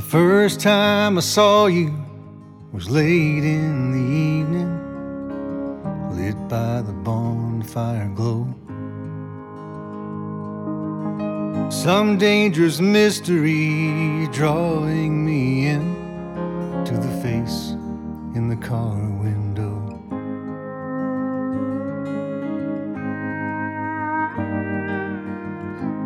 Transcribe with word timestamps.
The 0.00 0.06
first 0.06 0.60
time 0.60 1.18
I 1.18 1.20
saw 1.20 1.66
you 1.66 1.94
was 2.72 2.88
late 2.88 3.44
in 3.44 3.92
the 3.92 3.98
evening, 3.98 4.72
lit 6.16 6.48
by 6.48 6.80
the 6.80 6.92
bonfire 6.92 8.08
glow. 8.14 8.48
Some 11.70 12.16
dangerous 12.16 12.80
mystery 12.80 14.26
drawing 14.32 15.22
me 15.22 15.66
in 15.66 15.94
to 16.86 16.94
the 16.94 17.20
face 17.20 17.72
in 18.34 18.48
the 18.48 18.56
car 18.56 18.96
window. 18.96 19.76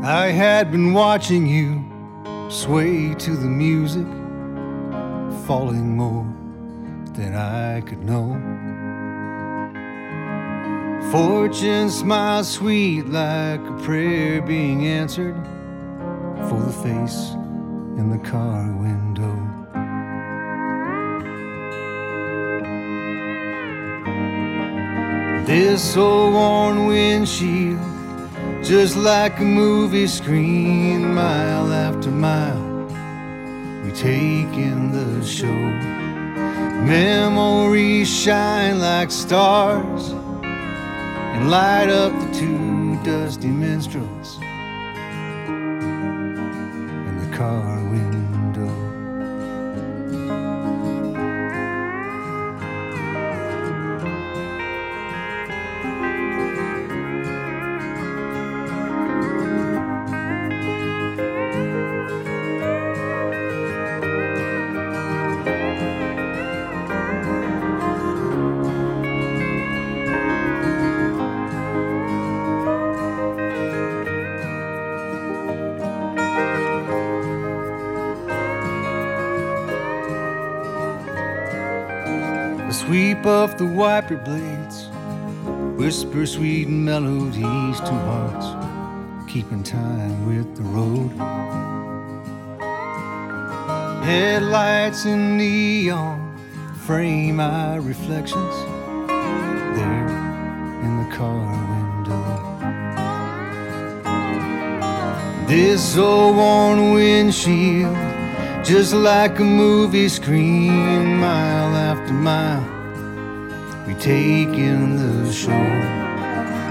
I 0.02 0.32
had 0.32 0.72
been 0.72 0.92
watching 0.92 1.46
you 1.46 1.83
sway 2.54 3.12
to 3.14 3.32
the 3.36 3.48
music, 3.48 4.06
falling 5.44 5.96
more 5.96 6.24
than 7.14 7.34
I 7.34 7.80
could 7.80 8.04
know. 8.04 8.30
Fortune 11.10 11.90
smiles 11.90 12.48
sweet 12.48 13.06
like 13.08 13.60
a 13.60 13.78
prayer 13.82 14.40
being 14.40 14.86
answered 14.86 15.34
for 16.48 16.60
the 16.62 16.72
face 16.72 17.32
in 17.98 18.10
the 18.10 18.18
car 18.30 18.70
window. 18.76 19.34
This 25.44 25.96
old 25.96 26.34
worn 26.34 26.86
windshield, 26.86 27.80
just 28.64 28.96
like 28.96 29.38
a 29.40 29.44
movie 29.44 30.06
screen, 30.06 31.12
mile 31.12 31.70
after 31.70 32.10
mile, 32.10 32.86
we 33.84 33.92
take 33.92 34.56
in 34.56 34.90
the 34.90 35.22
show. 35.22 35.52
Memories 36.86 38.08
shine 38.08 38.80
like 38.80 39.10
stars 39.10 40.12
and 40.12 41.50
light 41.50 41.90
up 41.90 42.12
the 42.12 42.32
two 42.38 42.98
dusty 43.04 43.48
minstrels 43.48 44.38
in 45.46 47.18
the 47.20 47.36
car 47.36 47.73
sweep 83.24 83.32
of 83.32 83.56
the 83.56 83.64
wiper 83.64 84.16
blades 84.18 84.88
whisper 85.78 86.26
sweet 86.26 86.68
melodies 86.68 87.80
to 87.80 87.94
hearts 88.08 88.46
keeping 89.26 89.62
time 89.62 90.26
with 90.26 90.54
the 90.56 90.62
road. 90.62 91.10
Headlights 94.04 95.06
and 95.06 95.38
neon 95.38 96.36
frame 96.86 97.40
our 97.40 97.80
reflections 97.80 98.56
there 99.76 100.08
in 100.84 100.92
the 101.02 101.16
car 101.16 101.48
window. 101.72 102.24
This 105.48 105.96
old 105.96 106.36
worn 106.36 106.92
windshield, 106.92 107.96
just 108.62 108.92
like 108.92 109.38
a 109.38 109.44
movie 109.44 110.10
screen, 110.10 111.16
mile 111.16 111.74
after 111.74 112.12
mile, 112.12 112.73
we 113.86 113.94
take 113.94 114.56
in 114.56 114.96
the 114.96 115.32
show. 115.32 115.50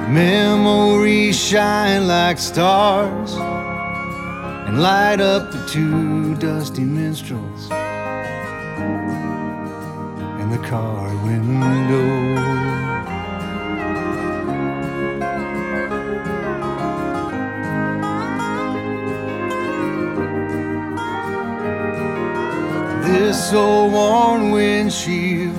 Memories 0.09 1.40
shine 1.40 2.07
like 2.07 2.38
stars 2.38 3.34
and 4.68 4.81
light 4.81 5.22
up 5.22 5.51
the 5.51 5.63
two 5.68 6.35
dusty 6.35 6.84
minstrels 6.84 7.69
in 10.41 10.50
the 10.50 10.59
car 10.68 11.07
window. 11.24 12.34
This 23.03 23.53
old 23.53 23.94
worn 23.94 24.51
windshield, 24.51 25.56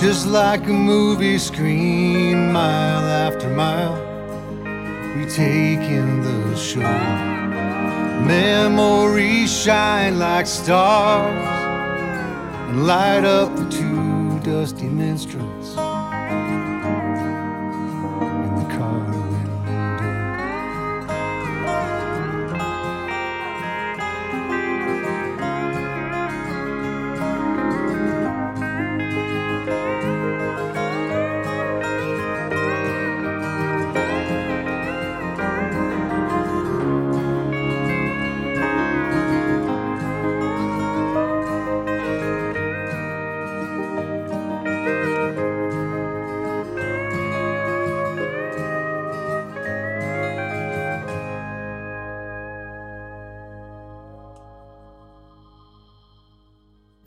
just 0.00 0.26
like 0.26 0.66
a 0.66 0.72
movie 0.72 1.36
screen, 1.36 2.50
mile 2.50 3.04
after 3.04 3.50
mile, 3.50 3.96
we 5.14 5.26
take 5.26 5.80
in 5.80 6.22
the 6.22 6.56
show. 6.56 6.80
Memories 8.24 9.52
shine 9.52 10.18
like 10.18 10.46
stars 10.46 11.30
and 12.70 12.86
light 12.86 13.26
up 13.26 13.54
the 13.56 13.68
two 13.68 14.40
dusty 14.40 14.88
minstrels 14.88 15.59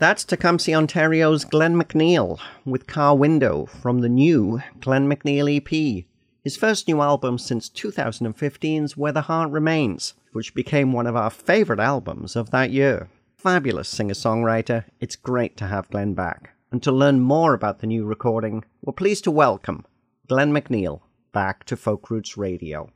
That's 0.04 0.22
Tecumseh, 0.22 0.74
Ontario's 0.74 1.46
Glenn 1.46 1.82
McNeil 1.82 2.38
with 2.66 2.86
Car 2.86 3.16
Window 3.16 3.64
from 3.64 4.02
the 4.02 4.08
new 4.10 4.60
Glenn 4.82 5.08
McNeil 5.08 5.56
EP. 5.56 6.04
His 6.42 6.58
first 6.58 6.86
new 6.86 7.00
album 7.00 7.38
since 7.38 7.70
2015's 7.70 8.98
Where 8.98 9.12
the 9.12 9.22
Heart 9.22 9.50
Remains, 9.50 10.12
which 10.32 10.54
became 10.54 10.92
one 10.92 11.06
of 11.06 11.16
our 11.16 11.30
favourite 11.30 11.80
albums 11.80 12.36
of 12.36 12.50
that 12.50 12.70
year. 12.70 13.08
Fabulous 13.38 13.88
singer 13.88 14.12
songwriter, 14.12 14.84
it's 15.00 15.16
great 15.16 15.56
to 15.56 15.68
have 15.68 15.88
Glenn 15.88 16.12
back. 16.12 16.50
And 16.70 16.82
to 16.82 16.92
learn 16.92 17.20
more 17.20 17.54
about 17.54 17.78
the 17.78 17.86
new 17.86 18.04
recording, 18.04 18.62
we're 18.82 18.92
pleased 18.92 19.24
to 19.24 19.30
welcome 19.30 19.86
Glenn 20.28 20.52
McNeil 20.52 21.00
back 21.32 21.64
to 21.64 21.78
Folk 21.78 22.10
Roots 22.10 22.36
Radio. 22.36 22.90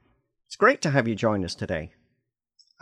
It's 0.47 0.56
great 0.56 0.82
to 0.82 0.91
have 0.91 1.09
you 1.09 1.15
join 1.15 1.43
us 1.43 1.55
today. 1.55 1.93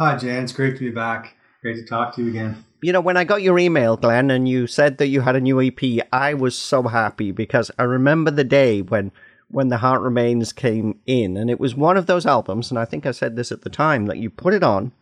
Hi, 0.00 0.16
Jan. 0.16 0.42
It's 0.42 0.52
great 0.52 0.74
to 0.78 0.80
be 0.80 0.90
back. 0.90 1.36
Great 1.62 1.76
to 1.76 1.84
talk 1.84 2.14
to 2.14 2.22
you 2.22 2.30
again. 2.30 2.64
You 2.82 2.92
know, 2.92 3.00
when 3.00 3.16
I 3.16 3.24
got 3.24 3.42
your 3.42 3.58
email, 3.58 3.96
Glenn, 3.96 4.30
and 4.30 4.48
you 4.48 4.66
said 4.66 4.98
that 4.98 5.08
you 5.08 5.22
had 5.22 5.36
a 5.36 5.40
new 5.40 5.60
EP, 5.60 6.06
I 6.12 6.34
was 6.34 6.56
so 6.56 6.84
happy 6.84 7.32
because 7.32 7.70
I 7.78 7.84
remember 7.84 8.30
the 8.30 8.44
day 8.44 8.82
when 8.82 9.12
when 9.48 9.68
The 9.68 9.78
Heart 9.78 10.02
Remains 10.02 10.52
came 10.52 10.98
in, 11.06 11.36
and 11.36 11.48
it 11.48 11.60
was 11.60 11.74
one 11.74 11.96
of 11.96 12.06
those 12.06 12.26
albums, 12.26 12.70
and 12.70 12.78
I 12.78 12.84
think 12.84 13.06
I 13.06 13.12
said 13.12 13.36
this 13.36 13.52
at 13.52 13.62
the 13.62 13.70
time, 13.70 14.06
that 14.06 14.18
you 14.18 14.28
put 14.28 14.54
it 14.54 14.64
on 14.64 14.92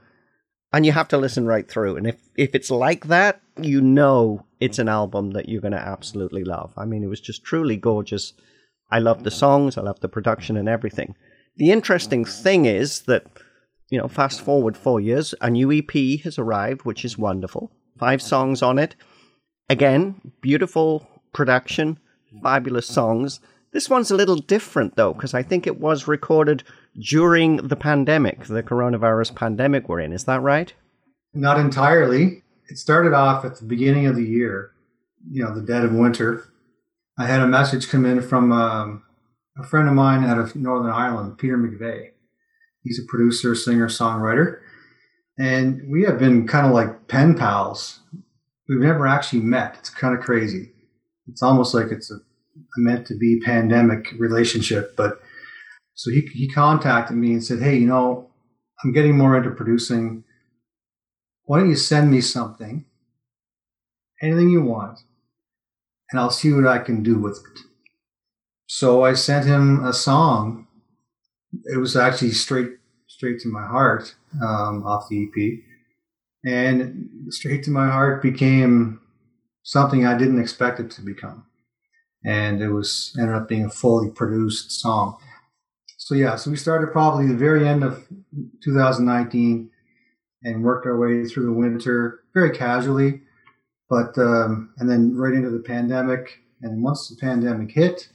and 0.75 0.85
you 0.85 0.91
have 0.91 1.07
to 1.09 1.17
listen 1.17 1.47
right 1.47 1.71
through. 1.71 1.97
And 1.97 2.05
if, 2.05 2.17
if 2.37 2.53
it's 2.53 2.71
like 2.71 3.07
that, 3.07 3.41
you 3.61 3.81
know 3.81 4.45
it's 4.59 4.81
an 4.81 4.89
album 4.89 5.31
that 5.31 5.49
you're 5.49 5.61
going 5.61 5.73
to 5.73 5.79
absolutely 5.79 6.43
love. 6.43 6.73
I 6.77 6.85
mean, 6.85 7.05
it 7.05 7.09
was 7.09 7.21
just 7.21 7.45
truly 7.45 7.77
gorgeous. 7.77 8.33
I 8.91 8.99
love 8.99 9.23
the 9.23 9.31
songs, 9.31 9.79
I 9.79 9.83
love 9.83 10.01
the 10.01 10.09
production 10.09 10.57
and 10.57 10.69
everything. 10.69 11.15
The 11.57 11.71
interesting 11.71 12.25
thing 12.25 12.65
is 12.65 13.03
that 13.03 13.25
you 13.91 13.99
know, 13.99 14.09
fast 14.09 14.41
forward 14.41 14.77
four 14.77 15.01
years, 15.01 15.35
a 15.41 15.51
new 15.51 15.73
EP 15.73 16.21
has 16.23 16.39
arrived, 16.39 16.83
which 16.83 17.05
is 17.05 17.19
wonderful. 17.19 17.71
Five 17.99 18.23
songs 18.23 18.63
on 18.63 18.79
it. 18.79 18.97
Again, 19.69 20.21
beautiful 20.41 21.07
production, 21.33 21.99
fabulous 22.43 22.87
songs. 22.87 23.41
This 23.73 23.91
one's 23.91 24.11
a 24.11 24.17
little 24.17 24.37
different 24.37 24.97
though, 24.97 25.13
because 25.13 25.35
I 25.35 25.43
think 25.43 25.67
it 25.67 25.81
was 25.81 26.09
recorded 26.09 26.63
during 26.99 27.57
the 27.57 27.77
pandemic, 27.77 28.45
the 28.45 28.63
coronavirus 28.63 29.35
pandemic 29.35 29.89
we're 29.89 30.01
in. 30.01 30.13
Is 30.13 30.25
that 30.25 30.43
right? 30.43 30.73
Not 31.35 31.59
entirely. 31.59 32.43
it 32.69 32.79
started 32.79 33.13
off 33.13 33.45
at 33.45 33.57
the 33.57 33.65
beginning 33.65 34.07
of 34.07 34.17
the 34.17 34.25
year, 34.25 34.73
you 35.31 35.43
know, 35.43 35.55
the 35.55 35.61
dead 35.61 35.85
of 35.85 35.93
winter. 35.93 36.45
I 37.19 37.27
had 37.27 37.41
a 37.41 37.47
message 37.47 37.89
come 37.89 38.07
in 38.07 38.23
from 38.23 38.53
um, 38.53 39.03
a 39.59 39.65
friend 39.65 39.89
of 39.89 39.95
mine 39.95 40.25
out 40.25 40.39
of 40.39 40.57
Northern 40.57 40.91
Ireland, 40.91 41.39
Peter 41.39 41.59
McVeigh. 41.59 42.11
He's 42.85 43.01
a 43.01 43.09
producer, 43.09 43.55
singer, 43.55 43.89
songwriter. 43.89 44.61
And 45.39 45.83
we 45.91 46.03
have 46.05 46.19
been 46.19 46.47
kind 46.47 46.67
of 46.67 46.73
like 46.73 47.09
pen 47.09 47.35
pals. 47.35 48.01
We've 48.69 48.79
never 48.79 49.07
actually 49.07 49.41
met. 49.41 49.77
It's 49.79 49.91
kind 49.91 50.17
of 50.17 50.23
crazy. 50.23 50.71
It's 51.27 51.43
almost 51.43 51.75
like 51.75 51.87
it's 51.91 52.11
a, 52.11 52.17
a 52.17 52.79
meant 52.79 53.07
to 53.09 53.17
be 53.17 53.41
pandemic 53.41 54.13
relationship. 54.19 54.95
But 54.97 55.21
so 55.95 56.11
he, 56.11 56.21
he 56.33 56.49
contacted 56.49 57.17
me 57.17 57.33
and 57.33 57.43
said, 57.45 57.61
Hey, 57.61 57.77
you 57.77 57.87
know, 57.87 58.31
I'm 58.85 58.93
getting 58.93 59.17
more 59.17 59.37
into 59.37 59.51
producing. 59.51 60.25
Why 61.45 61.59
don't 61.59 61.71
you 61.71 61.77
send 61.77 62.11
me 62.11 62.21
something, 62.21 62.85
anything 64.23 64.51
you 64.51 64.63
want, 64.63 65.01
and 66.11 66.21
I'll 66.21 66.31
see 66.31 66.53
what 66.53 66.67
I 66.67 66.79
can 66.79 67.03
do 67.03 67.19
with 67.19 67.39
it. 67.39 67.61
So 68.67 69.05
I 69.05 69.15
sent 69.15 69.47
him 69.47 69.85
a 69.85 69.93
song. 69.93 70.64
It 71.65 71.79
was 71.79 71.97
actually 71.97 72.33
straight 72.33 72.71
straight 73.07 73.41
to 73.41 73.49
my 73.49 73.67
heart 73.67 74.15
um, 74.43 74.85
off 74.85 75.09
the 75.09 75.25
EP, 75.25 75.61
and 76.45 77.09
straight 77.31 77.63
to 77.65 77.71
my 77.71 77.89
heart 77.89 78.23
became 78.23 79.01
something 79.63 80.05
I 80.07 80.17
didn't 80.19 80.41
expect 80.41 80.81
it 80.81 80.91
to 80.93 81.03
become, 81.03 81.47
and 82.25 82.61
it 82.61 82.71
was 82.71 83.17
ended 83.19 83.35
up 83.35 83.49
being 83.49 83.65
a 83.65 83.71
fully 83.71 84.11
produced 84.11 84.73
song. 84.73 85.19
So 85.99 86.15
yeah, 86.15 86.37
so 86.37 86.51
we 86.51 86.57
started 86.57 86.93
probably 86.93 87.27
the 87.27 87.35
very 87.35 87.67
end 87.67 87.83
of 87.83 88.07
2019 88.63 89.71
and 90.43 90.63
worked 90.63 90.87
our 90.87 90.99
way 90.99 91.25
through 91.25 91.47
the 91.47 91.53
winter 91.53 92.21
very 92.35 92.51
casually, 92.51 93.23
but 93.89 94.17
um, 94.19 94.75
and 94.79 94.91
then 94.91 95.17
right 95.17 95.35
into 95.35 95.51
the 95.51 95.63
pandemic. 95.63 96.41
And 96.61 96.83
once 96.83 97.09
the 97.09 97.17
pandemic 97.17 97.71
hit, 97.73 98.09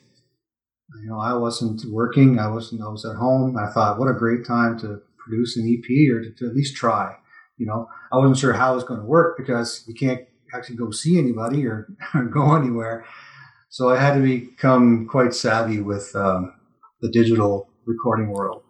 you 1.02 1.10
know, 1.10 1.20
I 1.20 1.34
wasn't 1.34 1.84
working. 1.92 2.40
I 2.40 2.48
wasn't. 2.48 2.82
I 2.82 2.90
was 2.90 3.06
at 3.06 3.16
home. 3.16 3.58
I 3.58 3.72
thought, 3.72 4.00
what 4.00 4.10
a 4.10 4.14
great 4.14 4.46
time 4.46 4.78
to 4.80 5.02
produce 5.18 5.58
an 5.58 5.68
EP 5.68 6.14
or 6.14 6.22
to, 6.22 6.32
to 6.32 6.48
at 6.48 6.56
least 6.56 6.76
try. 6.76 7.16
You 7.58 7.68
know, 7.68 7.88
I 8.12 8.18
wasn't 8.18 8.38
sure 8.38 8.54
how 8.54 8.72
it 8.72 8.76
was 8.76 8.84
going 8.84 9.02
to 9.02 9.06
work 9.06 9.38
because 9.38 9.84
you 9.88 9.94
can't 9.94 10.22
actually 10.54 10.78
go 10.78 10.92
see 10.92 11.18
anybody 11.18 11.66
or, 11.66 11.88
or 12.16 12.26
go 12.26 12.56
anywhere. 12.56 13.06
So 13.70 13.90
I 13.90 14.00
had 14.00 14.16
to 14.16 14.22
become 14.22 15.08
quite 15.08 15.34
savvy 15.34 15.80
with 15.80 16.16
um, 16.16 16.54
the 17.02 17.10
digital 17.10 17.70
recording 17.86 18.30
world. 18.30 18.64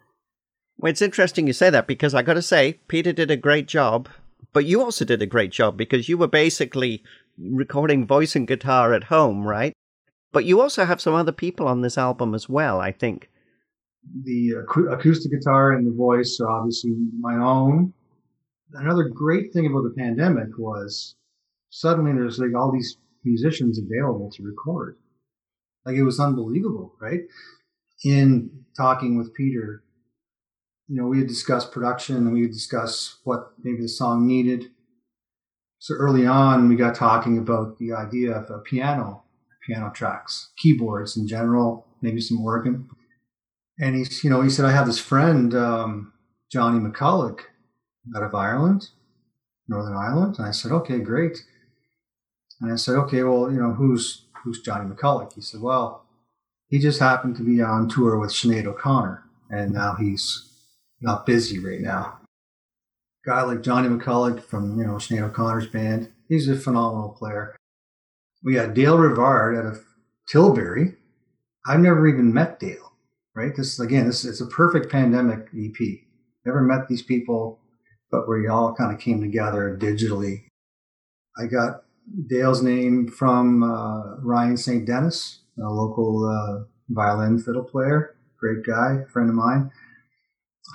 Well, 0.78 0.90
it's 0.90 1.02
interesting 1.02 1.48
you 1.48 1.54
say 1.54 1.70
that 1.70 1.88
because 1.88 2.14
I 2.14 2.22
got 2.22 2.34
to 2.34 2.42
say, 2.42 2.80
Peter 2.88 3.14
did 3.14 3.32
a 3.32 3.38
great 3.38 3.68
job, 3.68 4.10
but 4.54 4.66
you 4.66 4.82
also 4.82 5.06
did 5.06 5.22
a 5.22 5.26
great 5.26 5.52
job 5.52 5.78
because 5.78 6.10
you 6.10 6.18
were 6.18 6.28
basically 6.28 7.04
recording 7.38 8.06
voice 8.06 8.36
and 8.36 8.48
guitar 8.48 8.94
at 8.94 9.06
home, 9.06 9.46
right? 9.46 9.74
But 10.32 10.46
you 10.46 10.62
also 10.62 10.86
have 10.86 11.02
some 11.02 11.16
other 11.16 11.32
people 11.32 11.68
on 11.68 11.82
this 11.82 11.98
album 11.98 12.36
as 12.36 12.48
well, 12.48 12.80
I 12.80 12.92
think. 12.92 13.30
The 14.24 14.52
acoustic 14.92 15.32
guitar 15.32 15.74
and 15.74 15.86
the 15.86 15.96
voice 15.96 16.40
are 16.40 16.50
obviously 16.50 16.96
my 17.20 17.36
own. 17.36 17.94
Another 18.74 19.10
great 19.10 19.52
thing 19.52 19.66
about 19.66 19.84
the 19.84 19.94
pandemic 19.98 20.58
was 20.58 21.16
suddenly 21.70 22.14
there's 22.14 22.40
like 22.40 22.56
all 22.56 22.72
these 22.72 22.98
musicians 23.24 23.80
available 23.80 24.32
to 24.32 24.44
record. 24.44 24.98
Like 25.86 25.96
it 25.96 26.04
was 26.04 26.20
unbelievable, 26.20 26.94
right? 27.02 27.22
In 28.06 28.52
talking 28.78 29.18
with 29.18 29.34
Peter, 29.34 29.84
you 30.88 30.96
know, 31.02 31.08
we 31.08 31.20
had 31.20 31.28
discussed 31.28 31.72
production 31.72 32.18
and 32.18 32.34
we 32.34 32.44
had 32.44 32.52
discussed 32.52 33.18
what 33.24 33.54
maybe 33.64 33.82
the 33.82 33.88
song 33.88 34.28
needed. 34.28 34.72
So 35.80 35.96
early 35.96 36.26
on, 36.26 36.70
we 36.70 36.76
got 36.76 36.96
talking 36.96 37.38
about 37.38 37.78
the 37.78 37.94
idea 37.94 38.32
of 38.32 38.50
a 38.50 38.60
piano 38.60 39.24
piano 39.70 39.92
tracks, 39.94 40.50
keyboards 40.58 41.16
in 41.16 41.28
general, 41.28 41.86
maybe 42.02 42.20
some 42.20 42.42
organ. 42.42 42.90
And 43.80 43.96
he's, 43.96 44.24
you 44.24 44.30
know, 44.30 44.42
he 44.42 44.50
said, 44.50 44.66
I 44.66 44.72
have 44.72 44.88
this 44.88 45.00
friend, 45.00 45.54
um, 45.54 46.14
Johnny 46.52 46.80
McCulloch, 46.80 47.42
out 48.16 48.24
of 48.24 48.34
Ireland, 48.34 48.90
Northern 49.68 49.96
Ireland. 49.96 50.38
And 50.38 50.48
I 50.48 50.52
said, 50.52 50.72
okay, 50.72 51.00
great. 51.00 51.38
And 52.60 52.74
I 52.74 52.76
said, 52.76 52.96
okay, 52.96 53.24
well, 53.24 53.52
you 53.52 53.60
know, 53.60 53.74
who's 53.74 54.26
who's 54.44 54.62
Johnny 54.62 54.90
McCulloch? 54.90 55.34
He 55.34 55.42
said, 55.42 55.62
well, 55.62 56.06
he 56.68 56.80
just 56.80 57.00
happened 57.00 57.36
to 57.38 57.44
be 57.44 57.62
on 57.62 57.88
tour 57.88 58.18
with 58.18 58.32
Sinead 58.32 58.66
O'Connor, 58.66 59.24
and 59.50 59.72
now 59.72 59.96
he's 59.96 60.52
not 61.02 61.26
busy 61.26 61.60
right 61.60 61.82
now. 61.82 62.20
Guy 63.26 63.44
like 63.44 63.62
Johnny 63.62 63.88
McCulloch 63.88 64.44
from 64.44 64.78
you 64.78 64.86
know 64.86 64.94
Sinead 64.94 65.24
O'Connor's 65.24 65.68
band, 65.68 66.12
he's 66.28 66.50
a 66.50 66.56
phenomenal 66.56 67.10
player 67.10 67.56
we 68.44 68.54
got 68.54 68.74
Dale 68.74 68.98
Rivard 68.98 69.58
out 69.60 69.66
of 69.66 69.84
Tilbury. 70.28 70.96
I've 71.68 71.80
never 71.80 72.08
even 72.08 72.34
met 72.34 72.60
Dale, 72.60 72.94
right? 73.36 73.56
This 73.56 73.80
again, 73.80 74.08
this 74.08 74.26
it's 74.26 74.42
a 74.42 74.48
perfect 74.48 74.92
pandemic 74.92 75.48
EP. 75.58 76.00
Never 76.46 76.62
met 76.62 76.88
these 76.88 77.02
people, 77.02 77.60
but 78.12 78.28
we 78.28 78.48
all 78.48 78.74
kind 78.74 78.94
of 78.94 79.00
came 79.00 79.22
together 79.22 79.78
digitally. 79.80 80.44
I 81.38 81.46
got 81.46 81.84
Dale's 82.28 82.64
name 82.64 83.08
from 83.08 83.64
uh, 83.64 84.18
Ryan 84.18 84.58
St. 84.58 84.86
Dennis, 84.86 85.42
a 85.60 85.70
local 85.70 86.26
uh, 86.26 86.64
violin 86.90 87.40
fiddle 87.40 87.64
player, 87.64 88.16
great 88.40 88.66
guy, 88.66 89.04
friend 89.12 89.30
of 89.30 89.36
mine. 89.36 89.72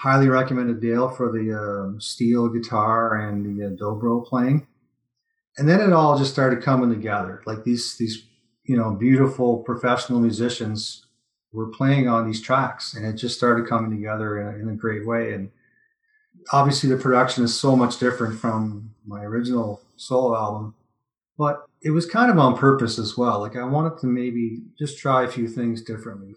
Highly 0.02 0.28
recommended 0.28 0.80
Dale 0.80 1.08
for 1.08 1.32
the 1.32 1.94
uh, 1.96 1.98
steel 2.00 2.48
guitar 2.48 3.16
and 3.16 3.58
the 3.58 3.76
dobro 3.76 4.24
playing 4.24 4.66
and 5.58 5.68
then 5.68 5.80
it 5.80 5.92
all 5.92 6.18
just 6.18 6.32
started 6.32 6.62
coming 6.62 6.90
together. 6.90 7.42
Like 7.46 7.64
these 7.64 7.96
these 7.96 8.24
you 8.64 8.76
know 8.76 8.90
beautiful 8.92 9.58
professional 9.58 10.20
musicians 10.20 11.06
were 11.52 11.68
playing 11.68 12.08
on 12.08 12.26
these 12.26 12.42
tracks, 12.42 12.94
and 12.94 13.06
it 13.06 13.14
just 13.14 13.36
started 13.36 13.68
coming 13.68 13.90
together 13.90 14.40
in 14.40 14.46
a, 14.46 14.62
in 14.62 14.68
a 14.68 14.76
great 14.76 15.06
way. 15.06 15.32
And 15.34 15.50
obviously, 16.52 16.88
the 16.90 16.96
production 16.96 17.44
is 17.44 17.58
so 17.58 17.76
much 17.76 17.98
different 17.98 18.38
from 18.40 18.94
my 19.06 19.22
original 19.22 19.80
solo 19.96 20.36
album, 20.36 20.74
but 21.38 21.66
it 21.82 21.90
was 21.90 22.06
kind 22.06 22.30
of 22.30 22.38
on 22.38 22.56
purpose 22.56 22.98
as 22.98 23.16
well. 23.16 23.40
Like 23.40 23.56
I 23.56 23.64
wanted 23.64 23.98
to 24.00 24.06
maybe 24.06 24.62
just 24.78 24.98
try 24.98 25.24
a 25.24 25.30
few 25.30 25.46
things 25.46 25.82
differently. 25.82 26.34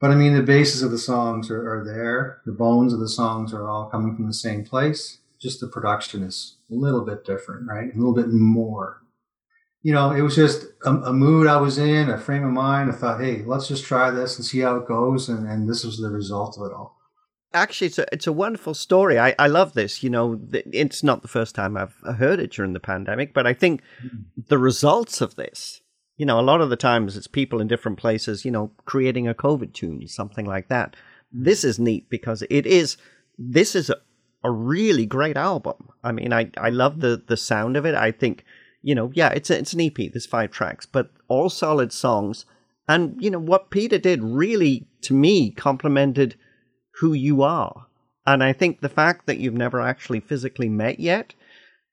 But 0.00 0.10
I 0.10 0.14
mean, 0.14 0.34
the 0.34 0.42
bases 0.42 0.82
of 0.82 0.90
the 0.90 0.98
songs 0.98 1.50
are, 1.50 1.80
are 1.80 1.84
there. 1.84 2.42
The 2.44 2.52
bones 2.52 2.92
of 2.92 3.00
the 3.00 3.08
songs 3.08 3.54
are 3.54 3.68
all 3.68 3.86
coming 3.86 4.14
from 4.14 4.26
the 4.26 4.34
same 4.34 4.62
place 4.62 5.18
just 5.46 5.60
the 5.60 5.68
production 5.68 6.24
is 6.24 6.56
a 6.70 6.74
little 6.74 7.04
bit 7.04 7.24
different, 7.24 7.68
right? 7.68 7.94
A 7.94 7.96
little 7.96 8.14
bit 8.14 8.28
more. 8.28 9.02
You 9.82 9.92
know, 9.92 10.10
it 10.10 10.22
was 10.22 10.34
just 10.34 10.64
a, 10.84 10.90
a, 10.90 11.12
mood 11.12 11.46
I 11.46 11.58
was 11.58 11.78
in, 11.78 12.10
a 12.10 12.18
frame 12.18 12.44
of 12.44 12.50
mind. 12.50 12.90
I 12.90 12.94
thought, 12.94 13.20
hey, 13.20 13.44
let's 13.46 13.68
just 13.68 13.84
try 13.84 14.10
this 14.10 14.36
and 14.36 14.44
see 14.44 14.58
how 14.58 14.76
it 14.76 14.88
goes. 14.88 15.28
And, 15.28 15.46
and 15.48 15.68
this 15.68 15.84
was 15.84 15.98
the 15.98 16.10
result 16.10 16.58
of 16.58 16.66
it 16.66 16.74
all. 16.74 16.96
Actually, 17.54 17.86
it's 17.86 17.98
a, 17.98 18.06
it's 18.12 18.26
a 18.26 18.32
wonderful 18.32 18.74
story. 18.74 19.20
I, 19.20 19.36
I 19.38 19.46
love 19.46 19.74
this. 19.74 20.02
You 20.02 20.10
know, 20.10 20.40
it's 20.52 21.04
not 21.04 21.22
the 21.22 21.28
first 21.28 21.54
time 21.54 21.76
I've 21.76 21.94
heard 22.16 22.40
it 22.40 22.50
during 22.50 22.72
the 22.72 22.80
pandemic, 22.80 23.32
but 23.32 23.46
I 23.46 23.54
think 23.54 23.80
mm-hmm. 24.04 24.22
the 24.48 24.58
results 24.58 25.20
of 25.20 25.36
this, 25.36 25.80
you 26.16 26.26
know, 26.26 26.40
a 26.40 26.42
lot 26.42 26.60
of 26.60 26.68
the 26.68 26.76
times 26.76 27.16
it's 27.16 27.28
people 27.28 27.60
in 27.60 27.68
different 27.68 27.98
places, 27.98 28.44
you 28.44 28.50
know, 28.50 28.72
creating 28.86 29.28
a 29.28 29.34
COVID 29.34 29.72
tune, 29.72 30.08
something 30.08 30.46
like 30.46 30.66
that. 30.68 30.96
This 31.30 31.62
is 31.62 31.78
neat 31.78 32.10
because 32.10 32.42
it 32.50 32.66
is, 32.66 32.96
this 33.38 33.76
is 33.76 33.92
a, 34.44 34.50
really 34.50 35.06
great 35.06 35.36
album. 35.36 35.90
I 36.04 36.12
mean, 36.12 36.32
I, 36.32 36.50
I 36.56 36.70
love 36.70 37.00
the, 37.00 37.22
the 37.26 37.36
sound 37.36 37.76
of 37.76 37.84
it. 37.84 37.94
I 37.94 38.12
think, 38.12 38.44
you 38.82 38.94
know, 38.94 39.10
yeah, 39.14 39.30
it's 39.30 39.50
a, 39.50 39.58
it's 39.58 39.72
an 39.72 39.80
EP. 39.80 39.96
There's 39.96 40.26
five 40.26 40.50
tracks, 40.50 40.86
but 40.86 41.10
all 41.28 41.48
solid 41.50 41.92
songs. 41.92 42.46
And 42.88 43.16
you 43.20 43.30
know 43.30 43.40
what 43.40 43.70
Peter 43.70 43.98
did 43.98 44.22
really, 44.22 44.86
to 45.02 45.14
me, 45.14 45.50
complemented 45.50 46.36
who 47.00 47.12
you 47.12 47.42
are. 47.42 47.86
And 48.26 48.42
I 48.42 48.52
think 48.52 48.80
the 48.80 48.88
fact 48.88 49.26
that 49.26 49.38
you've 49.38 49.54
never 49.54 49.80
actually 49.80 50.20
physically 50.20 50.68
met 50.68 51.00
yet 51.00 51.34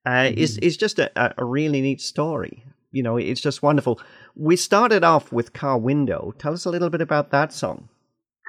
uh, 0.05 0.09
mm-hmm. 0.09 0.37
is 0.37 0.57
is 0.59 0.77
just 0.77 0.99
a, 0.99 1.33
a 1.39 1.45
really 1.45 1.81
neat 1.81 2.01
story. 2.01 2.65
You 2.91 3.01
know, 3.01 3.17
it's 3.17 3.41
just 3.41 3.63
wonderful. 3.63 3.99
We 4.35 4.55
started 4.55 5.03
off 5.03 5.31
with 5.31 5.53
Car 5.53 5.77
Window. 5.77 6.33
Tell 6.37 6.53
us 6.53 6.65
a 6.65 6.69
little 6.69 6.89
bit 6.89 7.01
about 7.01 7.31
that 7.31 7.53
song. 7.53 7.89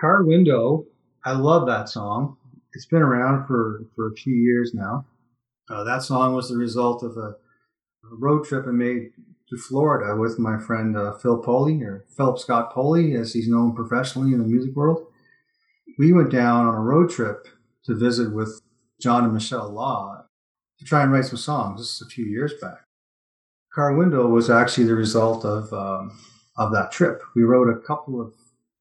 Car 0.01 0.23
Window. 0.25 0.85
I 1.25 1.33
love 1.33 1.67
that 1.67 1.89
song 1.89 2.37
it's 2.75 2.87
been 2.87 3.03
around 3.03 3.47
for, 3.47 3.85
for 3.95 4.09
a 4.09 4.15
few 4.15 4.35
years 4.35 4.73
now. 4.75 5.07
Uh, 5.71 5.85
that 5.85 6.03
song 6.03 6.35
was 6.35 6.49
the 6.49 6.57
result 6.57 7.03
of 7.03 7.17
a, 7.17 7.21
a, 7.31 8.17
road 8.19 8.45
trip 8.45 8.67
I 8.67 8.71
made 8.71 9.13
to 9.49 9.57
Florida 9.57 10.17
with 10.17 10.39
my 10.39 10.59
friend 10.59 10.97
uh, 10.97 11.15
Phil 11.15 11.39
Poley, 11.39 11.83
or 11.83 12.05
Philip 12.17 12.39
Scott 12.39 12.73
Poley, 12.73 13.15
as 13.15 13.33
he's 13.33 13.49
known 13.49 13.75
professionally 13.75 14.33
in 14.33 14.39
the 14.39 14.47
music 14.47 14.75
world. 14.75 15.07
We 15.99 16.13
went 16.13 16.31
down 16.31 16.67
on 16.67 16.75
a 16.75 16.81
road 16.81 17.11
trip 17.11 17.47
to 17.85 17.95
visit 17.95 18.35
with 18.35 18.61
John 19.01 19.25
and 19.25 19.33
Michelle 19.33 19.71
Law 19.71 20.25
to 20.79 20.85
try 20.85 21.03
and 21.03 21.13
write 21.13 21.27
some 21.27 21.39
songs. 21.39 21.81
This 21.81 21.95
is 21.95 22.03
a 22.03 22.11
few 22.11 22.25
years 22.25 22.53
back. 22.61 22.85
Car 23.73 23.95
Window 23.95 24.27
was 24.27 24.51
actually 24.51 24.87
the 24.87 24.95
result 24.95 25.45
of 25.45 25.73
um, 25.73 26.19
of 26.57 26.73
that 26.73 26.93
trip. 26.93 27.23
We 27.35 27.43
wrote 27.43 27.69
a 27.69 27.81
couple 27.81 28.21
of 28.21 28.35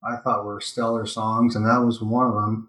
I 0.04 0.18
thought 0.18 0.46
were 0.46 0.60
stellar 0.60 1.06
songs, 1.06 1.56
and 1.56 1.66
that 1.66 1.86
was 1.86 2.02
one 2.02 2.28
of 2.28 2.36
them 2.36 2.68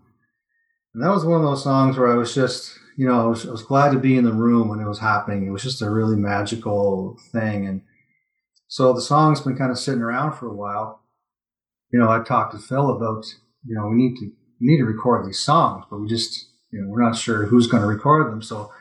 and 0.95 1.03
that 1.03 1.11
was 1.11 1.25
one 1.25 1.41
of 1.41 1.47
those 1.47 1.65
songs 1.65 1.99
where 1.99 2.09
I 2.09 2.15
was 2.15 2.35
just, 2.35 2.79
you 2.97 3.07
know, 3.07 3.21
I 3.21 3.27
was, 3.27 3.47
I 3.47 3.51
was 3.51 3.63
glad 3.63 3.93
to 3.93 3.99
be 3.99 4.17
in 4.17 4.25
the 4.25 4.33
room 4.33 4.69
when 4.69 4.81
it 4.81 4.87
was 4.87 5.01
happening. 5.01 5.47
It 5.47 5.51
was 5.51 5.63
just 5.63 5.83
a 5.83 5.91
really 5.91 6.17
magical 6.17 7.19
thing. 7.33 7.67
And 7.67 7.83
so 8.69 8.93
the 8.93 9.01
song's 9.01 9.41
been 9.41 9.57
kind 9.57 9.73
of 9.73 9.79
sitting 9.79 10.03
around 10.03 10.35
for 10.35 10.47
a 10.47 10.55
while. 10.55 11.03
You 11.93 11.99
know, 11.99 12.09
I 12.09 12.23
talked 12.23 12.53
to 12.53 12.59
Phil 12.59 12.91
about, 12.91 13.25
you 13.65 13.75
know, 13.75 13.89
we 13.89 13.97
need 13.97 14.17
to 14.19 14.31
we 14.61 14.69
need 14.69 14.79
to 14.79 14.85
record 14.85 15.27
these 15.27 15.41
songs, 15.41 15.85
but 15.91 15.99
we 15.99 16.09
just, 16.09 16.49
you 16.71 16.81
know, 16.81 16.89
we're 16.89 17.03
not 17.03 17.17
sure 17.17 17.47
who's 17.47 17.67
going 17.67 17.83
to 17.83 17.89
record 17.89 18.31
them. 18.31 18.41
So, 18.41 18.73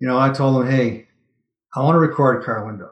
you 0.00 0.08
know, 0.08 0.18
I 0.18 0.30
told 0.30 0.62
him, 0.62 0.70
hey, 0.70 1.06
I 1.74 1.82
want 1.82 1.94
to 1.94 2.00
record 2.00 2.44
Car 2.44 2.66
Window. 2.66 2.90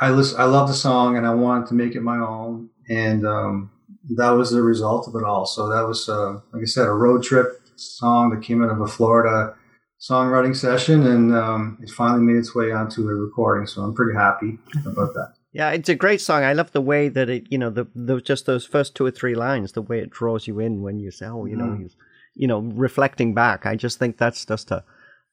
I 0.00 0.10
listen, 0.10 0.38
I 0.40 0.44
love 0.44 0.68
the 0.68 0.74
song 0.74 1.16
and 1.16 1.26
I 1.26 1.34
wanted 1.34 1.68
to 1.68 1.74
make 1.74 1.94
it 1.94 2.02
my 2.02 2.18
own. 2.18 2.70
And 2.88 3.26
um, 3.26 3.70
that 4.16 4.30
was 4.30 4.50
the 4.50 4.62
result 4.62 5.06
of 5.08 5.14
it 5.14 5.24
all. 5.24 5.46
So 5.46 5.68
that 5.68 5.86
was, 5.86 6.08
uh, 6.08 6.34
like 6.52 6.62
I 6.62 6.66
said, 6.66 6.86
a 6.86 6.92
road 6.92 7.22
trip 7.22 7.60
song 7.76 8.30
that 8.30 8.42
came 8.42 8.62
out 8.64 8.70
of 8.70 8.80
a 8.80 8.86
Florida 8.86 9.54
songwriting 10.00 10.54
session, 10.56 11.06
and 11.06 11.34
um, 11.34 11.78
it 11.82 11.90
finally 11.90 12.22
made 12.22 12.36
its 12.38 12.54
way 12.54 12.70
onto 12.72 13.08
a 13.08 13.14
recording. 13.14 13.66
So 13.66 13.82
I'm 13.82 13.94
pretty 13.94 14.16
happy 14.16 14.58
about 14.86 15.12
that. 15.14 15.34
Yeah, 15.52 15.70
it's 15.70 15.88
a 15.88 15.94
great 15.94 16.20
song. 16.20 16.44
I 16.44 16.52
love 16.52 16.72
the 16.72 16.80
way 16.80 17.08
that 17.08 17.28
it, 17.28 17.46
you 17.50 17.58
know, 17.58 17.70
the, 17.70 17.86
the 17.94 18.20
just 18.20 18.46
those 18.46 18.64
first 18.66 18.94
two 18.94 19.04
or 19.06 19.10
three 19.10 19.34
lines, 19.34 19.72
the 19.72 19.82
way 19.82 19.98
it 19.98 20.10
draws 20.10 20.46
you 20.46 20.60
in 20.60 20.82
when 20.82 20.98
you 20.98 21.10
say, 21.10 21.26
oh, 21.26 21.46
you 21.46 21.56
know, 21.56 21.64
Mm. 21.64 21.82
he's, 21.82 21.96
you 22.34 22.46
know, 22.46 22.60
reflecting 22.60 23.34
back. 23.34 23.66
I 23.66 23.74
just 23.74 23.98
think 23.98 24.18
that's 24.18 24.44
just 24.44 24.70
a 24.70 24.84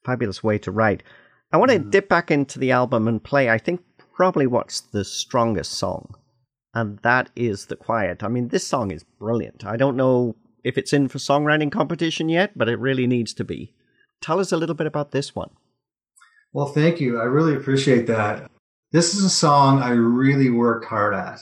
fabulous 0.04 0.42
way 0.42 0.58
to 0.58 0.70
write. 0.72 1.02
I 1.52 1.58
want 1.58 1.70
to 1.70 1.78
Mm. 1.78 1.90
dip 1.90 2.08
back 2.08 2.30
into 2.30 2.58
the 2.58 2.72
album 2.72 3.06
and 3.06 3.22
play. 3.22 3.48
I 3.50 3.58
think 3.58 3.82
probably 4.14 4.46
what's 4.46 4.80
the 4.80 5.04
strongest 5.04 5.72
song, 5.72 6.14
and 6.76 6.98
that 6.98 7.30
is 7.34 7.66
"The 7.66 7.76
Quiet." 7.76 8.22
I 8.22 8.28
mean, 8.28 8.48
this 8.48 8.66
song 8.66 8.90
is 8.90 9.02
brilliant. 9.18 9.64
I 9.64 9.76
don't 9.76 9.96
know 9.96 10.36
if 10.62 10.76
it's 10.76 10.92
in 10.92 11.08
for 11.08 11.18
songwriting 11.18 11.72
competition 11.72 12.28
yet, 12.28 12.52
but 12.54 12.68
it 12.68 12.78
really 12.78 13.06
needs 13.06 13.32
to 13.34 13.44
be. 13.44 13.72
Tell 14.20 14.38
us 14.38 14.52
a 14.52 14.56
little 14.56 14.74
bit 14.74 14.86
about 14.86 15.10
this 15.10 15.34
one. 15.34 15.50
Well, 16.52 16.66
thank 16.66 17.00
you. 17.00 17.18
I 17.18 17.24
really 17.24 17.54
appreciate 17.54 18.06
that. 18.08 18.50
This 18.92 19.14
is 19.14 19.24
a 19.24 19.30
song 19.30 19.80
I 19.80 19.90
really 19.90 20.50
worked 20.50 20.86
hard 20.86 21.14
at. 21.14 21.40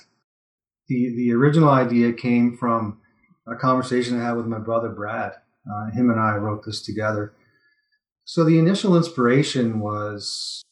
The 0.88 1.14
the 1.16 1.32
original 1.32 1.68
idea 1.68 2.12
came 2.12 2.56
from 2.56 3.00
a 3.46 3.56
conversation 3.56 4.20
I 4.20 4.24
had 4.24 4.36
with 4.36 4.46
my 4.46 4.58
brother 4.58 4.88
Brad. 4.88 5.32
Uh, 5.68 5.90
him 5.90 6.10
and 6.10 6.20
I 6.20 6.36
wrote 6.36 6.64
this 6.64 6.80
together. 6.80 7.34
So 8.24 8.44
the 8.44 8.58
initial 8.58 8.96
inspiration 8.96 9.80
was 9.80 10.62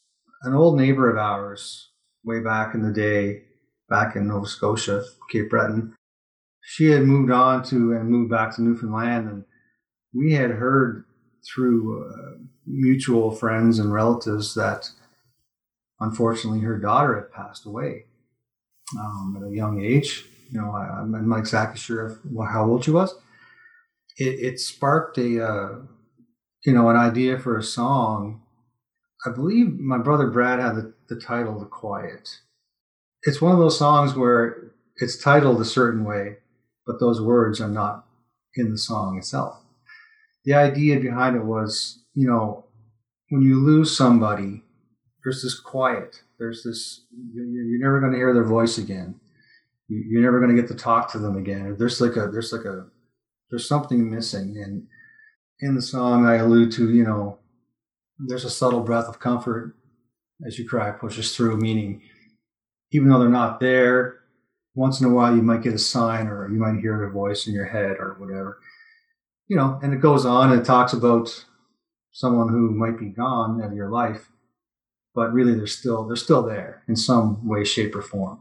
an 0.43 0.55
old 0.55 0.77
neighbor 0.79 1.11
of 1.11 1.19
ours 1.19 1.91
way 2.25 2.41
back 2.41 2.75
in 2.75 2.83
the 2.83 2.93
day, 2.93 3.43
back 3.93 4.17
in 4.17 4.27
Nova 4.27 4.47
Scotia, 4.47 5.05
Cape 5.31 5.51
Breton. 5.51 5.95
She 6.63 6.87
had 6.87 7.03
moved 7.03 7.31
on 7.31 7.63
to 7.65 7.93
and 7.93 8.09
moved 8.09 8.31
back 8.31 8.57
to 8.57 8.63
Newfoundland, 8.63 9.29
and 9.29 9.45
we 10.15 10.33
had 10.33 10.51
heard 10.51 11.05
through 11.47 12.09
uh, 12.09 12.39
mutual 12.67 13.31
friends 13.33 13.79
and 13.79 13.93
relatives 13.93 14.55
that 14.55 14.89
unfortunately 16.01 16.61
her 16.61 16.79
daughter 16.79 17.17
had 17.17 17.33
passed 17.33 17.67
away 17.67 18.07
um, 18.99 19.37
at 19.39 19.47
a 19.47 19.55
young 19.55 19.85
age. 19.85 20.25
You 20.51 20.63
know, 20.63 20.71
I, 20.71 21.01
I'm 21.01 21.29
not 21.29 21.39
exactly 21.39 21.79
sure 21.79 22.19
how 22.51 22.65
old 22.65 22.85
she 22.85 22.91
was. 22.93 23.15
It, 24.17 24.41
it 24.41 24.61
sparked 24.61 25.19
a, 25.19 25.47
uh, 25.47 25.69
you 26.65 26.73
know, 26.73 26.89
an 26.89 26.97
idea 26.97 27.39
for 27.39 27.59
a 27.59 27.63
song. 27.63 28.43
I 29.27 29.31
believe 29.31 29.79
my 29.79 29.99
brother 29.99 30.29
Brad 30.29 30.61
had 30.61 30.77
the, 30.77 30.95
the 31.09 31.21
title 31.21 31.59
"The 31.59 31.67
Quiet." 31.67 32.41
It's 33.25 33.41
one 33.43 33.53
of 33.53 33.59
those 33.59 33.79
songs 33.79 34.15
where 34.15 34.73
it's 34.97 35.19
titled 35.23 35.61
a 35.61 35.65
certain 35.65 36.05
way, 36.05 36.39
but 36.87 37.01
those 37.01 37.21
words 37.21 37.61
are 37.61 37.69
not 37.69 38.07
in 38.57 38.71
the 38.71 38.79
song 38.79 39.19
itself 39.19 39.59
the 40.45 40.55
idea 40.55 40.99
behind 41.01 41.37
it 41.37 41.45
was, 41.45 42.05
you 42.15 42.27
know, 42.27 42.67
when 43.31 43.43
you 43.43 43.61
lose 43.61 43.97
somebody, 43.97 44.63
there's 45.25 45.43
this 45.43 45.59
quiet. 45.59 46.23
There's 46.39 46.63
this, 46.65 47.05
you- 47.13 47.45
you're 47.45 47.81
never 47.81 48.01
going 48.01 48.13
to 48.13 48.19
hear 48.19 48.35
their 48.35 48.45
voice 48.45 48.79
again. 48.79 49.21
You're 49.89 50.23
never 50.23 50.41
going 50.41 50.55
to 50.55 50.61
get 50.61 50.69
to 50.71 50.77
talk 50.77 51.13
to 51.13 51.19
them 51.19 51.37
again. 51.37 51.77
There's 51.79 52.01
like 52.01 52.17
a, 52.17 52.29
there's 52.29 52.53
like 52.53 52.65
a, 52.65 52.87
there's 53.51 53.69
something 53.69 54.11
missing. 54.11 54.57
And 54.63 54.87
in 55.61 55.75
the 55.75 55.83
song, 55.83 56.27
I 56.27 56.37
allude 56.37 56.73
to, 56.73 56.91
you 56.91 57.05
know, 57.05 57.39
there's 58.19 58.45
a 58.45 58.51
subtle 58.51 58.81
breath 58.81 59.07
of 59.09 59.21
comfort 59.21 59.77
as 60.47 60.59
you 60.59 60.69
cry 60.69 60.91
pushes 60.91 61.37
through, 61.37 61.59
meaning 61.59 62.03
even 62.93 63.09
though 63.09 63.19
they're 63.19 63.29
not 63.29 63.61
there, 63.61 64.21
once 64.75 65.01
in 65.01 65.07
a 65.07 65.13
while 65.13 65.35
you 65.35 65.43
might 65.43 65.63
get 65.63 65.75
a 65.75 65.79
sign 65.79 66.29
or 66.29 66.49
you 66.51 66.59
might 66.59 66.81
hear 66.81 66.99
their 66.99 67.11
voice 67.11 67.47
in 67.47 67.55
your 67.55 67.67
head 67.67 67.97
or 67.99 68.17
whatever 68.19 68.59
you 69.53 69.59
know, 69.59 69.79
and 69.83 69.93
it 69.93 70.01
goes 70.01 70.25
on 70.25 70.51
and 70.51 70.63
it 70.63 70.65
talks 70.65 70.95
about 70.95 71.45
someone 72.11 72.49
who 72.49 72.71
might 72.71 72.99
be 72.99 73.11
gone 73.11 73.61
out 73.61 73.69
of 73.69 73.77
your 73.77 73.91
life, 73.91 74.31
but 75.15 75.31
really 75.35 75.55
they're 75.55 75.67
still 75.67 76.07
they're 76.07 76.17
still 76.17 76.43
there 76.43 76.83
in 76.89 76.97
some 76.97 77.47
way, 77.47 77.63
shape, 77.63 77.95
or 77.95 78.01
form. 78.01 78.41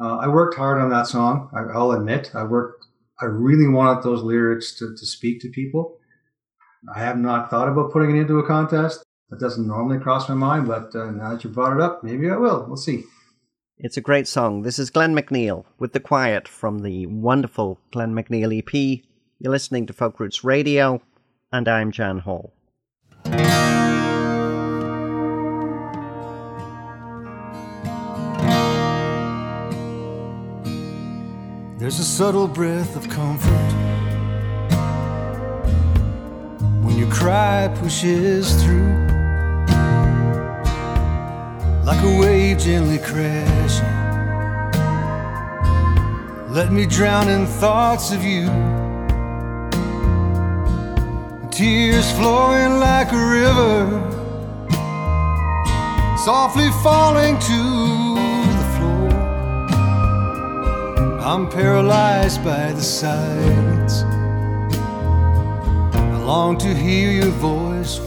Uh, 0.00 0.16
I 0.16 0.28
worked 0.28 0.56
hard 0.56 0.80
on 0.80 0.88
that 0.88 1.06
song. 1.06 1.50
I, 1.54 1.76
I'll 1.76 1.92
admit, 1.92 2.30
I 2.34 2.44
worked. 2.44 2.86
I 3.20 3.26
really 3.26 3.68
wanted 3.68 4.02
those 4.02 4.22
lyrics 4.22 4.72
to, 4.78 4.96
to 4.96 5.06
speak 5.06 5.42
to 5.42 5.50
people. 5.50 5.98
I 6.94 7.00
have 7.00 7.18
not 7.18 7.50
thought 7.50 7.68
about 7.68 7.92
putting 7.92 8.16
it 8.16 8.20
into 8.20 8.38
a 8.38 8.46
contest. 8.46 9.04
That 9.28 9.40
doesn't 9.40 9.66
normally 9.66 9.98
cross 9.98 10.28
my 10.28 10.34
mind, 10.34 10.66
but 10.66 10.94
uh, 10.94 11.10
now 11.10 11.32
that 11.32 11.44
you 11.44 11.50
brought 11.50 11.76
it 11.76 11.82
up, 11.82 12.02
maybe 12.02 12.30
I 12.30 12.36
will. 12.36 12.64
We'll 12.66 12.76
see. 12.78 13.04
It's 13.76 13.96
a 13.96 14.00
great 14.00 14.28
song. 14.28 14.62
This 14.62 14.78
is 14.78 14.88
Glenn 14.88 15.16
McNeil 15.16 15.64
with 15.80 15.92
The 15.92 16.00
Quiet 16.00 16.46
from 16.46 16.82
the 16.82 17.06
wonderful 17.06 17.80
Glenn 17.90 18.14
McNeil 18.14 18.56
EP. 18.56 19.02
You're 19.40 19.50
listening 19.50 19.84
to 19.86 19.92
Folk 19.92 20.20
Roots 20.20 20.44
Radio, 20.44 21.02
and 21.52 21.66
I'm 21.66 21.90
Jan 21.90 22.20
Hall. 22.20 22.52
There's 31.76 31.98
a 31.98 32.04
subtle 32.04 32.46
breath 32.46 32.94
of 32.94 33.08
comfort 33.08 33.50
when 36.84 36.96
your 36.96 37.10
cry 37.10 37.74
pushes 37.80 38.62
through, 38.62 39.03
like 41.84 42.02
a 42.02 42.18
wave 42.18 42.58
gently 42.58 42.96
crashing. 42.96 43.84
Let 46.50 46.72
me 46.72 46.86
drown 46.86 47.28
in 47.28 47.46
thoughts 47.46 48.10
of 48.10 48.24
you, 48.24 48.46
tears 51.50 52.10
flowing 52.12 52.80
like 52.80 53.12
a 53.12 53.22
river, 53.40 54.00
softly 56.24 56.70
falling 56.82 57.38
to 57.38 57.60
the 58.58 58.66
floor. 58.76 59.10
I'm 61.20 61.50
paralyzed 61.50 62.42
by 62.42 62.72
the 62.72 62.82
silence. 62.82 64.04
I 65.94 66.16
long 66.24 66.56
to 66.58 66.74
hear 66.74 67.10
your 67.10 67.32
voice 67.32 67.98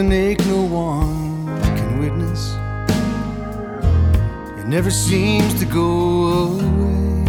An 0.00 0.12
ache 0.12 0.46
no 0.46 0.62
one 0.62 1.46
can 1.76 1.98
witness. 1.98 2.54
It 4.58 4.66
never 4.66 4.90
seems 4.90 5.52
to 5.60 5.66
go 5.66 6.46
away. 6.46 7.26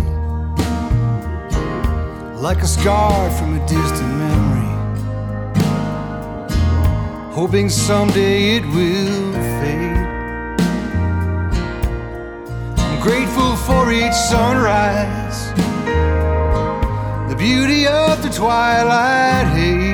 Like 2.38 2.62
a 2.62 2.68
scar 2.68 3.30
from 3.32 3.60
a 3.60 3.68
distant 3.68 4.14
memory. 4.24 4.72
Hoping 7.34 7.68
someday 7.68 8.56
it 8.56 8.66
will 8.68 9.34
fade. 9.60 9.98
I'm 12.78 13.02
grateful 13.02 13.58
for 13.58 13.92
each 13.92 14.14
sunrise. 14.14 15.52
The 17.30 17.36
beauty 17.38 17.86
of 17.86 18.24
the 18.24 18.30
twilight 18.30 19.48
haze. 19.58 19.91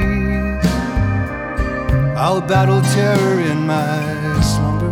I'll 2.19 2.41
battle 2.41 2.81
terror 2.81 3.41
in 3.41 3.67
my 3.67 4.41
slumber. 4.41 4.91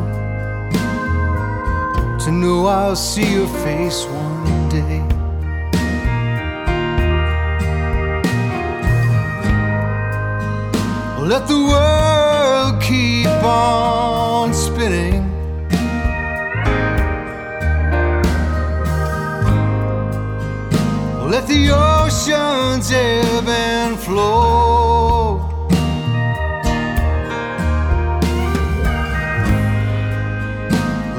To 2.20 2.32
know 2.32 2.68
I'll 2.68 2.96
see 2.96 3.34
your 3.34 3.48
face 3.48 4.06
one 4.06 4.70
day. 4.70 5.02
Let 11.20 11.48
the 11.48 11.62
world 11.72 12.80
keep 12.84 13.26
on 13.44 14.54
spinning. 14.54 15.26
Let 21.28 21.48
the 21.48 21.72
oceans 21.72 22.92
ebb 22.92 23.48
and 23.48 24.00
flow. 24.00 24.85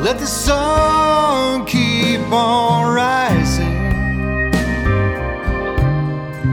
Let 0.07 0.19
the 0.21 0.27
sun 0.27 1.67
keep 1.67 2.21
on 2.31 2.95
rising. 2.95 3.75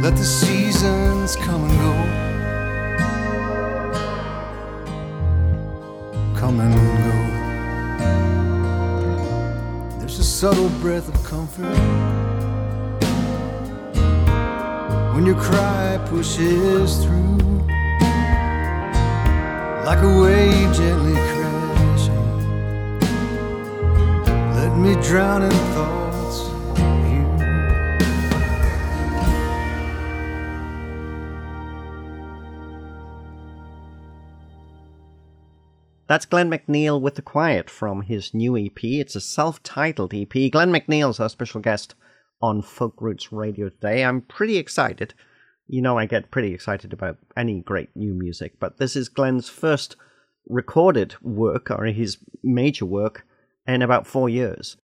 Let 0.02 0.16
the 0.16 0.24
seasons 0.24 1.36
come 1.36 1.64
and 1.70 1.78
go. 1.86 1.94
Come 6.36 6.60
and 6.62 6.74
go. 7.06 7.18
There's 10.00 10.18
a 10.18 10.24
subtle 10.24 10.70
breath 10.82 11.08
of 11.08 11.24
comfort 11.24 11.78
when 15.14 15.28
your 15.28 15.40
cry 15.40 16.00
pushes 16.08 17.06
through 17.06 17.38
like 19.86 20.02
a 20.02 20.20
wave 20.20 20.74
gently 20.74 21.33
Let 24.74 24.82
me 24.82 25.02
drown 25.04 25.44
in 25.44 25.52
thoughts 25.52 26.50
of 26.50 26.80
you. 27.08 27.24
That's 36.08 36.26
Glenn 36.26 36.50
McNeil 36.50 37.00
with 37.00 37.14
The 37.14 37.22
Quiet 37.22 37.70
from 37.70 38.02
his 38.02 38.34
new 38.34 38.58
EP. 38.58 38.84
It's 38.84 39.16
a 39.16 39.22
self 39.22 39.62
titled 39.62 40.12
EP. 40.12 40.32
Glenn 40.52 40.74
McNeil's 40.74 41.20
our 41.20 41.30
special 41.30 41.62
guest 41.62 41.94
on 42.42 42.64
Folk 42.64 43.00
Roots 43.00 43.32
Radio 43.32 43.70
today. 43.70 44.04
I'm 44.04 44.22
pretty 44.22 44.58
excited. 44.58 45.14
You 45.68 45.84
know, 45.84 46.00
I 46.00 46.08
get 46.08 46.32
pretty 46.32 46.52
excited 46.52 46.94
about 46.94 47.20
any 47.38 47.62
great 47.62 47.96
new 47.96 48.16
music, 48.16 48.60
but 48.60 48.80
this 48.80 48.96
is 48.96 49.08
Glenn's 49.08 49.50
first 49.50 49.98
recorded 50.50 51.14
work, 51.22 51.70
or 51.70 51.86
his 51.86 52.18
major 52.42 52.88
work, 52.88 53.28
in 53.68 53.82
about 53.82 54.08
four 54.08 54.30
years. 54.30 54.78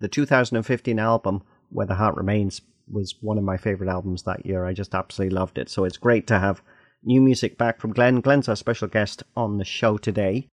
The 0.00 0.08
2015 0.08 0.98
album, 0.98 1.42
Where 1.70 1.86
the 1.86 1.94
Heart 1.94 2.16
Remains, 2.16 2.62
was 2.90 3.14
one 3.20 3.38
of 3.38 3.44
my 3.44 3.56
favorite 3.56 3.90
albums 3.90 4.22
that 4.24 4.44
year. 4.44 4.64
I 4.64 4.72
just 4.72 4.94
absolutely 4.94 5.34
loved 5.36 5.58
it. 5.58 5.68
So 5.68 5.84
it's 5.84 5.96
great 5.96 6.26
to 6.28 6.38
have 6.38 6.62
new 7.02 7.20
music 7.20 7.56
back 7.56 7.80
from 7.80 7.92
Glenn. 7.92 8.20
Glenn's 8.20 8.48
our 8.48 8.56
special 8.56 8.88
guest 8.88 9.22
on 9.36 9.58
the 9.58 9.64
show 9.64 9.96
today. 9.96 10.48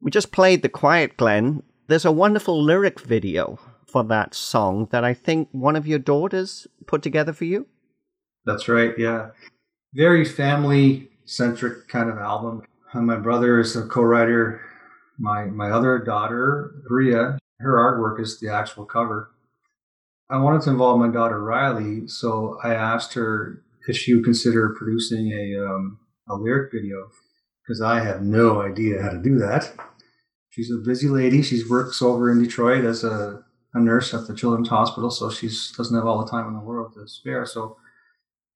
We 0.00 0.10
just 0.10 0.32
played 0.32 0.62
The 0.62 0.68
Quiet 0.68 1.16
Glenn. 1.16 1.62
There's 1.86 2.04
a 2.04 2.12
wonderful 2.12 2.62
lyric 2.62 3.00
video 3.00 3.58
for 3.86 4.02
that 4.04 4.34
song 4.34 4.88
that 4.90 5.04
I 5.04 5.14
think 5.14 5.48
one 5.52 5.76
of 5.76 5.86
your 5.86 5.98
daughters 5.98 6.66
put 6.86 7.02
together 7.02 7.32
for 7.32 7.44
you. 7.44 7.66
That's 8.44 8.68
right. 8.68 8.94
Yeah. 8.98 9.30
Very 9.94 10.24
family 10.24 11.08
centric 11.24 11.88
kind 11.88 12.10
of 12.10 12.18
album. 12.18 12.62
And 12.92 13.06
my 13.06 13.16
brother 13.16 13.60
is 13.60 13.76
a 13.76 13.86
co-writer. 13.86 14.60
My 15.18 15.44
my 15.44 15.70
other 15.70 15.98
daughter, 15.98 16.74
Bria, 16.88 17.38
her 17.60 17.74
artwork 17.74 18.20
is 18.20 18.38
the 18.40 18.52
actual 18.52 18.84
cover. 18.84 19.30
I 20.28 20.38
wanted 20.38 20.62
to 20.62 20.70
involve 20.70 20.98
my 20.98 21.08
daughter 21.08 21.42
Riley, 21.42 22.08
so 22.08 22.58
I 22.62 22.74
asked 22.74 23.14
her 23.14 23.62
if 23.88 23.96
she 23.96 24.14
would 24.14 24.24
consider 24.24 24.74
producing 24.76 25.32
a 25.32 25.64
um, 25.64 25.98
a 26.28 26.34
lyric 26.34 26.72
video 26.72 27.08
because 27.62 27.80
I 27.80 28.00
have 28.00 28.22
no 28.22 28.60
idea 28.62 29.02
how 29.02 29.10
to 29.10 29.22
do 29.22 29.38
that. 29.38 29.74
She's 30.50 30.70
a 30.70 30.76
busy 30.76 31.08
lady. 31.08 31.42
She 31.42 31.62
works 31.68 32.00
over 32.00 32.30
in 32.30 32.42
Detroit 32.42 32.84
as 32.84 33.04
a, 33.04 33.44
a 33.74 33.80
nurse 33.80 34.14
at 34.14 34.26
the 34.26 34.34
Children's 34.34 34.68
Hospital, 34.68 35.10
so 35.10 35.30
she 35.30 35.48
doesn't 35.48 35.94
have 35.94 36.06
all 36.06 36.24
the 36.24 36.30
time 36.30 36.48
in 36.48 36.54
the 36.54 36.60
world 36.60 36.94
to 36.94 37.06
spare. 37.06 37.44
So 37.44 37.76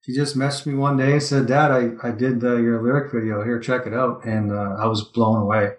she 0.01 0.13
just 0.13 0.37
messaged 0.37 0.65
me 0.65 0.73
one 0.73 0.97
day 0.97 1.13
and 1.13 1.23
said, 1.23 1.47
"Dad, 1.47 1.71
I 1.71 1.91
I 2.03 2.11
did 2.11 2.41
your 2.41 2.81
lyric 2.81 3.11
video. 3.11 3.43
Here, 3.43 3.59
check 3.59 3.85
it 3.85 3.93
out." 3.93 4.25
And 4.25 4.51
uh, 4.51 4.75
I 4.79 4.87
was 4.87 5.03
blown 5.03 5.41
away. 5.41 5.73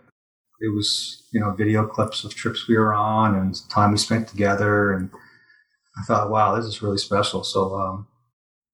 It 0.63 0.73
was 0.73 1.27
you 1.33 1.41
know 1.41 1.53
video 1.53 1.87
clips 1.87 2.23
of 2.25 2.35
trips 2.35 2.69
we 2.69 2.79
were 2.79 2.95
on 2.95 3.35
and 3.35 3.55
time 3.69 3.91
we 3.91 3.99
spent 3.99 4.29
together, 4.29 4.93
and 4.93 5.11
I 5.99 6.05
thought, 6.05 6.31
"Wow, 6.31 6.55
this 6.55 6.67
is 6.67 6.83
really 6.83 6.99
special." 6.99 7.43
So 7.43 7.75
um, 7.75 8.07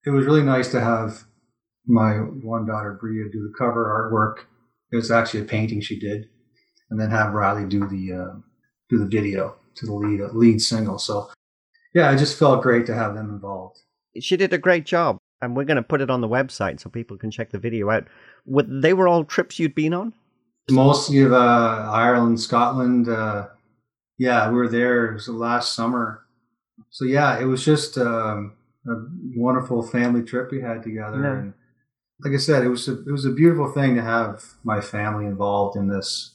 it 0.05 0.11
was 0.11 0.27
really 0.27 0.42
nice 0.42 0.70
to 0.72 0.81
have 0.81 1.24
my 1.87 2.12
one 2.12 2.66
daughter 2.66 2.98
Bria 3.01 3.24
do 3.33 3.42
the 3.42 3.55
cover 3.59 3.87
artwork. 3.87 4.44
It 4.92 4.96
was 4.96 5.11
actually 5.11 5.40
a 5.40 5.44
painting 5.44 5.81
she 5.81 5.98
did, 5.98 6.27
and 6.90 7.01
then 7.01 7.11
have 7.11 7.33
Riley 7.33 7.66
do 7.66 7.81
the 7.88 8.12
uh, 8.12 8.35
do 8.90 8.98
the 8.98 9.07
video 9.07 9.57
to 9.77 9.87
the 9.87 9.94
lead 9.94 10.20
lead 10.35 10.61
single. 10.61 10.98
So 10.98 11.31
yeah, 11.94 12.12
it 12.12 12.18
just 12.18 12.38
felt 12.38 12.62
great 12.62 12.87
to 12.87 12.94
have 12.94 13.14
them 13.14 13.31
involved. 13.31 13.79
She 14.20 14.37
did 14.37 14.53
a 14.53 14.59
great 14.59 14.85
job, 14.85 15.16
and 15.40 15.57
we're 15.57 15.64
going 15.64 15.77
to 15.77 15.83
put 15.83 16.01
it 16.01 16.11
on 16.11 16.20
the 16.20 16.29
website 16.29 16.81
so 16.81 16.90
people 16.90 17.16
can 17.16 17.31
check 17.31 17.51
the 17.51 17.59
video 17.59 17.90
out. 17.90 18.07
They 18.46 18.92
were 18.92 19.09
all 19.09 19.24
trips 19.24 19.59
you'd 19.59 19.74
been 19.74 19.94
on? 19.94 20.12
Mostly 20.71 21.21
of 21.21 21.33
uh, 21.33 21.91
Ireland, 21.93 22.41
Scotland. 22.41 23.09
Uh, 23.09 23.49
yeah, 24.19 24.51
we 24.51 24.57
were 24.57 24.69
there. 24.69 25.07
It 25.07 25.15
was 25.15 25.27
the 25.27 25.33
last 25.33 25.75
summer. 25.75 26.25
So 26.91 27.05
yeah, 27.05 27.39
it 27.39 27.45
was 27.45 27.65
just 27.65 27.97
um, 27.99 28.57
a 28.87 28.95
wonderful 29.37 29.83
family 29.83 30.23
trip 30.23 30.51
we 30.51 30.61
had 30.61 30.83
together. 30.83 31.23
Yeah. 31.23 31.39
And 31.39 31.55
like 32.25 32.35
I 32.35 32.39
said, 32.39 32.65
it 32.65 32.69
was 32.69 32.89
a, 32.89 33.01
it 33.01 33.11
was 33.11 33.25
a 33.25 33.31
beautiful 33.31 33.71
thing 33.71 33.95
to 33.95 34.03
have 34.03 34.45
my 34.65 34.81
family 34.81 35.27
involved 35.27 35.77
in 35.77 35.89
this. 35.89 36.35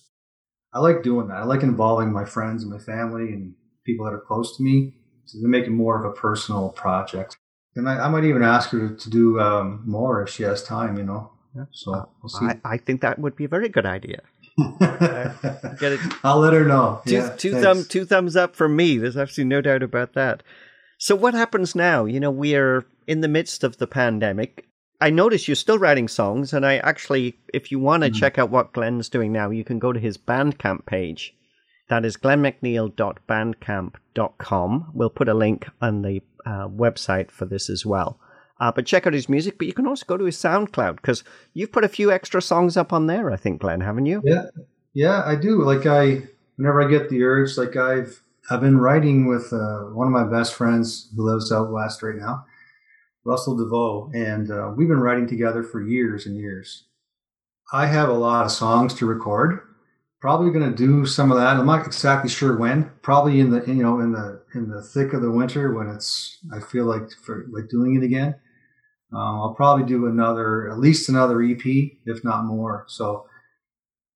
I 0.73 0.79
like 0.79 1.03
doing 1.03 1.27
that. 1.27 1.37
I 1.37 1.43
like 1.43 1.61
involving 1.61 2.11
my 2.11 2.25
friends 2.25 2.63
and 2.63 2.71
my 2.71 2.79
family 2.79 3.33
and 3.33 3.53
people 3.85 4.05
that 4.05 4.13
are 4.13 4.19
close 4.19 4.57
to 4.57 4.63
me 4.63 4.93
to 5.27 5.47
make 5.47 5.65
it 5.65 5.71
more 5.71 5.99
of 5.99 6.05
a 6.05 6.15
personal 6.15 6.69
project. 6.69 7.37
And 7.75 7.89
I, 7.89 8.05
I 8.05 8.07
might 8.07 8.23
even 8.23 8.43
ask 8.43 8.69
her 8.69 8.89
to, 8.89 8.95
to 8.95 9.09
do 9.09 9.39
um, 9.39 9.83
more 9.85 10.23
if 10.23 10.29
she 10.29 10.43
has 10.43 10.63
time, 10.63 10.97
you 10.97 11.03
know. 11.03 11.32
So 11.71 12.09
we'll 12.21 12.29
see. 12.29 12.45
I, 12.45 12.59
I 12.65 12.77
think 12.77 13.01
that 13.01 13.19
would 13.19 13.35
be 13.35 13.45
a 13.45 13.49
very 13.49 13.69
good 13.69 13.85
idea. 13.85 14.21
Get 14.79 15.91
it. 15.93 15.99
I'll 16.23 16.39
let 16.39 16.53
her 16.53 16.65
know. 16.65 17.01
Two, 17.07 17.13
yeah, 17.15 17.29
two, 17.35 17.51
thanks. 17.51 17.65
thumb, 17.65 17.85
two 17.85 18.05
thumbs 18.05 18.35
up 18.35 18.55
from 18.55 18.75
me. 18.75 18.97
There's 18.97 19.17
absolutely 19.17 19.49
no 19.49 19.61
doubt 19.61 19.83
about 19.83 20.13
that. 20.13 20.43
So, 20.99 21.15
what 21.15 21.33
happens 21.33 21.75
now? 21.75 22.05
You 22.05 22.19
know, 22.19 22.31
we're 22.31 22.85
in 23.07 23.21
the 23.21 23.27
midst 23.27 23.63
of 23.63 23.77
the 23.77 23.87
pandemic. 23.87 24.65
I 25.01 25.09
notice 25.09 25.47
you're 25.47 25.55
still 25.55 25.79
writing 25.79 26.07
songs, 26.07 26.53
and 26.53 26.65
I 26.65 26.77
actually, 26.77 27.35
if 27.53 27.71
you 27.71 27.79
want 27.79 28.03
to 28.03 28.09
Mhm. 28.09 28.15
check 28.15 28.37
out 28.37 28.49
what 28.51 28.71
Glenn's 28.73 29.09
doing 29.09 29.33
now, 29.33 29.49
you 29.49 29.63
can 29.65 29.79
go 29.79 29.91
to 29.91 29.99
his 29.99 30.17
Bandcamp 30.17 30.85
page. 30.85 31.33
That 31.89 32.05
is 32.05 32.15
glennmcneil.bandcamp.com. 32.15 34.91
We'll 34.93 35.09
put 35.09 35.29
a 35.29 35.33
link 35.33 35.67
on 35.81 36.01
the 36.01 36.21
uh, 36.45 36.67
website 36.67 37.31
for 37.31 37.45
this 37.45 37.69
as 37.69 37.85
well. 37.85 38.19
Uh, 38.63 38.71
but 38.71 38.85
check 38.85 39.05
out 39.05 39.11
his 39.11 39.27
music, 39.27 39.57
but 39.57 39.67
you 39.67 39.73
can 39.73 39.85
also 39.85 40.05
go 40.05 40.15
to 40.15 40.23
his 40.23 40.37
SoundCloud 40.37 40.95
because 40.95 41.25
you've 41.53 41.73
put 41.73 41.83
a 41.83 41.89
few 41.89 42.13
extra 42.13 42.41
songs 42.41 42.77
up 42.77 42.93
on 42.93 43.07
there, 43.07 43.29
I 43.29 43.35
think, 43.35 43.59
Glenn, 43.59 43.81
haven't 43.81 44.05
you? 44.05 44.21
Yeah, 44.23 44.45
yeah, 44.93 45.21
I 45.25 45.35
do. 45.35 45.61
Like 45.63 45.85
I, 45.85 46.21
whenever 46.55 46.81
I 46.81 46.89
get 46.89 47.09
the 47.09 47.23
urge, 47.23 47.57
like 47.57 47.75
I've 47.75 48.21
I've 48.49 48.61
been 48.61 48.77
writing 48.77 49.27
with 49.27 49.51
uh, 49.51 49.89
one 49.91 50.07
of 50.07 50.13
my 50.13 50.23
best 50.23 50.53
friends 50.53 51.09
who 51.13 51.29
lives 51.29 51.51
out 51.51 51.73
west 51.73 52.01
right 52.03 52.15
now, 52.15 52.45
Russell 53.25 53.57
DeVoe, 53.57 54.11
and 54.13 54.49
uh, 54.49 54.71
we've 54.77 54.87
been 54.87 55.01
writing 55.01 55.27
together 55.27 55.61
for 55.61 55.81
years 55.81 56.25
and 56.25 56.37
years. 56.37 56.85
I 57.73 57.87
have 57.87 58.07
a 58.07 58.13
lot 58.13 58.45
of 58.45 58.51
songs 58.53 58.93
to 58.93 59.05
record. 59.05 59.59
Probably 60.21 60.51
going 60.51 60.71
to 60.71 60.77
do 60.77 61.05
some 61.05 61.33
of 61.33 61.37
that. 61.37 61.57
I'm 61.57 61.65
not 61.65 61.85
exactly 61.85 62.29
sure 62.29 62.55
when. 62.55 62.89
Probably 63.01 63.41
in 63.41 63.49
the 63.49 63.61
you 63.67 63.83
know 63.83 63.99
in 63.99 64.13
the 64.13 64.41
in 64.55 64.69
the 64.69 64.81
thick 64.81 65.11
of 65.11 65.21
the 65.21 65.31
winter 65.31 65.73
when 65.73 65.89
it's 65.89 66.37
I 66.55 66.61
feel 66.61 66.85
like 66.85 67.11
for 67.11 67.45
like 67.51 67.67
doing 67.67 67.95
it 67.95 68.05
again. 68.05 68.35
Um, 69.13 69.39
I'll 69.41 69.53
probably 69.53 69.85
do 69.85 70.07
another 70.07 70.69
at 70.71 70.79
least 70.79 71.09
another 71.09 71.43
EP, 71.43 71.63
if 71.63 72.23
not 72.23 72.45
more. 72.45 72.85
So 72.87 73.27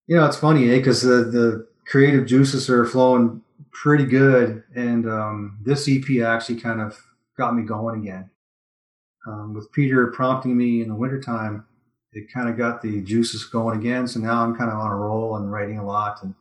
you 0.07 0.15
know, 0.15 0.25
it's 0.25 0.37
funny, 0.37 0.69
eh? 0.69 0.77
Because 0.77 1.01
the, 1.01 1.25
the 1.25 1.67
creative 1.85 2.25
juices 2.25 2.69
are 2.69 2.85
flowing 2.85 3.41
pretty 3.71 4.05
good, 4.05 4.63
and 4.75 5.07
um, 5.07 5.59
this 5.63 5.87
EP 5.89 6.23
actually 6.23 6.59
kind 6.59 6.81
of 6.81 6.97
got 7.37 7.55
me 7.55 7.63
going 7.63 8.01
again. 8.01 8.29
Um, 9.27 9.53
with 9.53 9.71
Peter 9.73 10.07
prompting 10.07 10.57
me 10.57 10.81
in 10.81 10.87
the 10.87 10.95
wintertime, 10.95 11.65
it 12.13 12.31
kind 12.33 12.49
of 12.49 12.57
got 12.57 12.81
the 12.81 13.01
juices 13.01 13.43
going 13.43 13.77
again. 13.77 14.07
So 14.07 14.21
now 14.21 14.41
I'm 14.41 14.55
kind 14.55 14.71
of 14.71 14.77
on 14.77 14.91
a 14.91 14.95
roll 14.95 15.35
and 15.35 15.51
writing 15.51 15.77
a 15.77 15.85
lot 15.85 16.23
and 16.23 16.33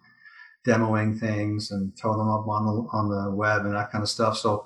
demoing 0.67 1.19
things 1.19 1.73
and 1.73 1.93
throwing 1.99 2.19
them 2.19 2.31
up 2.31 2.47
on 2.47 2.65
the 2.65 2.89
on 2.93 3.09
the 3.09 3.35
web 3.35 3.67
and 3.67 3.75
that 3.75 3.91
kind 3.91 4.03
of 4.03 4.09
stuff. 4.09 4.39
So 4.39 4.65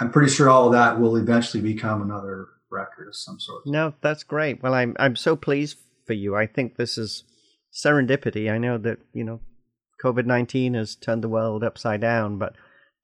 I'm 0.00 0.10
pretty 0.10 0.32
sure 0.32 0.48
all 0.48 0.66
of 0.66 0.72
that 0.72 0.98
will 0.98 1.16
eventually 1.16 1.62
become 1.62 2.00
another 2.00 2.48
record 2.70 3.08
of 3.08 3.16
some 3.16 3.38
sort. 3.40 3.62
No, 3.66 3.94
that's 4.00 4.22
great. 4.22 4.62
Well, 4.62 4.74
I'm 4.74 4.96
I'm 4.98 5.16
so 5.16 5.36
pleased 5.36 5.78
for 6.06 6.12
you. 6.12 6.36
I 6.36 6.46
think 6.46 6.76
this 6.76 6.98
is 6.98 7.24
serendipity. 7.72 8.50
I 8.50 8.58
know 8.58 8.78
that 8.78 8.98
you 9.12 9.24
know 9.24 9.40
COVID 10.02 10.26
nineteen 10.26 10.74
has 10.74 10.96
turned 10.96 11.22
the 11.22 11.28
world 11.28 11.62
upside 11.64 12.00
down, 12.00 12.38
but 12.38 12.54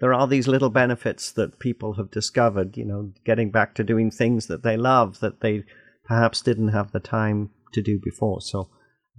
there 0.00 0.14
are 0.14 0.26
these 0.26 0.48
little 0.48 0.70
benefits 0.70 1.32
that 1.32 1.58
people 1.58 1.94
have 1.94 2.10
discovered. 2.10 2.76
You 2.76 2.84
know, 2.84 3.12
getting 3.24 3.50
back 3.50 3.74
to 3.76 3.84
doing 3.84 4.10
things 4.10 4.46
that 4.46 4.62
they 4.62 4.76
love 4.76 5.20
that 5.20 5.40
they 5.40 5.64
perhaps 6.04 6.40
didn't 6.40 6.68
have 6.68 6.92
the 6.92 7.00
time 7.00 7.50
to 7.72 7.82
do 7.82 7.98
before. 8.02 8.40
So 8.40 8.70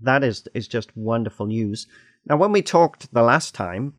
that 0.01 0.23
is 0.23 0.47
is 0.53 0.67
just 0.67 0.95
wonderful 0.95 1.45
news. 1.45 1.88
Now, 2.25 2.38
when 2.38 2.51
we 2.51 2.62
talked 2.62 3.13
the 3.13 3.21
last 3.21 3.55
time, 3.55 3.93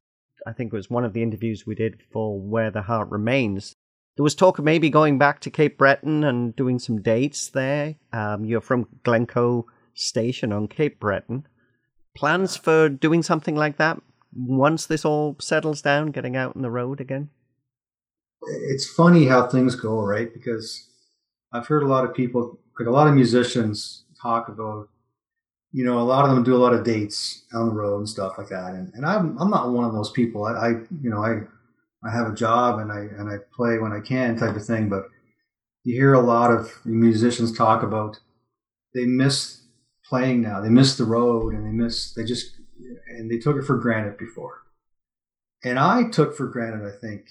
I 0.47 0.53
think 0.53 0.73
it 0.73 0.77
was 0.77 0.91
one 0.91 1.05
of 1.05 1.13
the 1.13 1.23
interviews 1.23 1.67
we 1.67 1.75
did 1.75 2.01
for 2.13 2.41
Where 2.41 2.71
the 2.71 2.83
Heart 2.83 3.11
Remains. 3.11 3.75
There 4.19 4.25
was 4.25 4.35
talk 4.35 4.59
of 4.59 4.65
maybe 4.65 4.91
going 4.91 5.17
back 5.17 5.39
to 5.43 5.51
Cape 5.51 5.79
Breton 5.79 6.25
and 6.25 6.55
doing 6.57 6.81
some 6.81 7.01
dates 7.01 7.51
there. 7.51 7.95
Um, 8.13 8.45
you're 8.45 8.61
from 8.61 8.89
Glencoe 9.05 9.65
Station 9.95 10.53
on 10.53 10.67
Cape 10.67 10.99
Breton. 10.99 11.47
Plans 12.17 12.57
for 12.57 12.89
doing 12.89 13.23
something 13.23 13.55
like 13.55 13.77
that 13.77 14.03
once 14.35 14.87
this 14.87 15.05
all 15.05 15.37
settles 15.41 15.83
down, 15.83 16.11
getting 16.11 16.35
out 16.35 16.57
on 16.57 16.63
the 16.63 16.71
road 16.71 17.01
again? 17.01 17.31
It's 18.43 18.91
funny 18.91 19.27
how 19.27 19.47
things 19.47 19.77
go, 19.77 20.01
right? 20.01 20.35
Because 20.35 20.89
I've 21.53 21.69
heard 21.69 21.85
a 21.85 21.89
lot 21.89 22.05
of 22.05 22.13
people, 22.13 22.59
like 22.77 22.89
a 22.89 22.93
lot 22.93 23.07
of 23.07 23.15
musicians, 23.15 24.03
talk 24.21 24.49
about, 24.49 24.89
you 25.71 25.85
know, 25.85 26.01
a 26.01 26.03
lot 26.03 26.29
of 26.29 26.35
them 26.35 26.43
do 26.43 26.57
a 26.57 26.59
lot 26.59 26.75
of 26.75 26.83
dates 26.83 27.45
on 27.55 27.69
the 27.69 27.73
road 27.73 27.99
and 27.99 28.09
stuff 28.09 28.33
like 28.37 28.49
that. 28.49 28.75
And, 28.75 28.93
and 28.95 29.07
I'm, 29.07 29.39
I'm 29.39 29.49
not 29.49 29.71
one 29.71 29.85
of 29.85 29.93
those 29.93 30.11
people. 30.11 30.45
I, 30.45 30.55
I 30.55 30.69
you 31.01 31.09
know, 31.09 31.25
I, 31.25 31.43
I 32.05 32.11
have 32.11 32.31
a 32.31 32.35
job 32.35 32.79
and 32.79 32.93
I 32.93 33.01
and 33.01 33.29
I 33.29 33.39
play 33.55 33.79
when 33.79 33.93
I 33.93 34.01
can 34.01 34.37
type 34.37 34.57
of 34.57 34.65
thing. 34.65 34.89
But 34.89 35.05
you 35.85 35.95
hear 35.95 36.15
a 36.15 36.21
lot 36.21 36.51
of 36.51 36.73
musicians 36.85 37.57
talk 37.57 37.83
about 37.83 38.19
they 38.95 39.05
miss 39.05 39.63
playing 40.05 40.43
now. 40.43 40.61
They 40.61 40.69
miss 40.69 40.97
the 40.97 41.05
road 41.05 41.55
and 41.55 41.67
they 41.67 41.71
miss 41.71 42.13
they 42.15 42.25
just 42.25 42.57
and 43.09 43.31
they 43.31 43.39
took 43.39 43.57
it 43.57 43.65
for 43.65 43.77
granted 43.77 44.17
before. 44.17 44.63
And 45.65 45.79
I 45.79 46.09
took 46.09 46.37
for 46.37 46.47
granted, 46.47 46.87
I 46.87 46.97
think, 46.97 47.27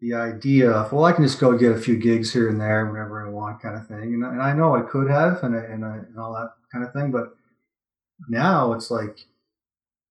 the 0.00 0.14
idea 0.14 0.70
of 0.70 0.92
well, 0.92 1.04
I 1.04 1.12
can 1.12 1.24
just 1.24 1.40
go 1.40 1.58
get 1.58 1.72
a 1.72 1.80
few 1.80 1.96
gigs 1.96 2.32
here 2.32 2.48
and 2.48 2.60
there 2.60 2.86
whenever 2.86 3.26
I 3.26 3.30
want, 3.30 3.60
kind 3.60 3.76
of 3.76 3.88
thing. 3.88 4.14
And, 4.14 4.24
and 4.24 4.42
I 4.42 4.52
know 4.52 4.76
I 4.76 4.82
could 4.82 5.10
have 5.10 5.42
and 5.42 5.54
I, 5.56 5.58
and, 5.58 5.84
I, 5.84 5.96
and 5.96 6.18
all 6.18 6.32
that 6.34 6.52
kind 6.72 6.84
of 6.84 6.92
thing, 6.92 7.10
but 7.10 7.34
now 8.28 8.72
it's 8.72 8.90
like 8.90 9.18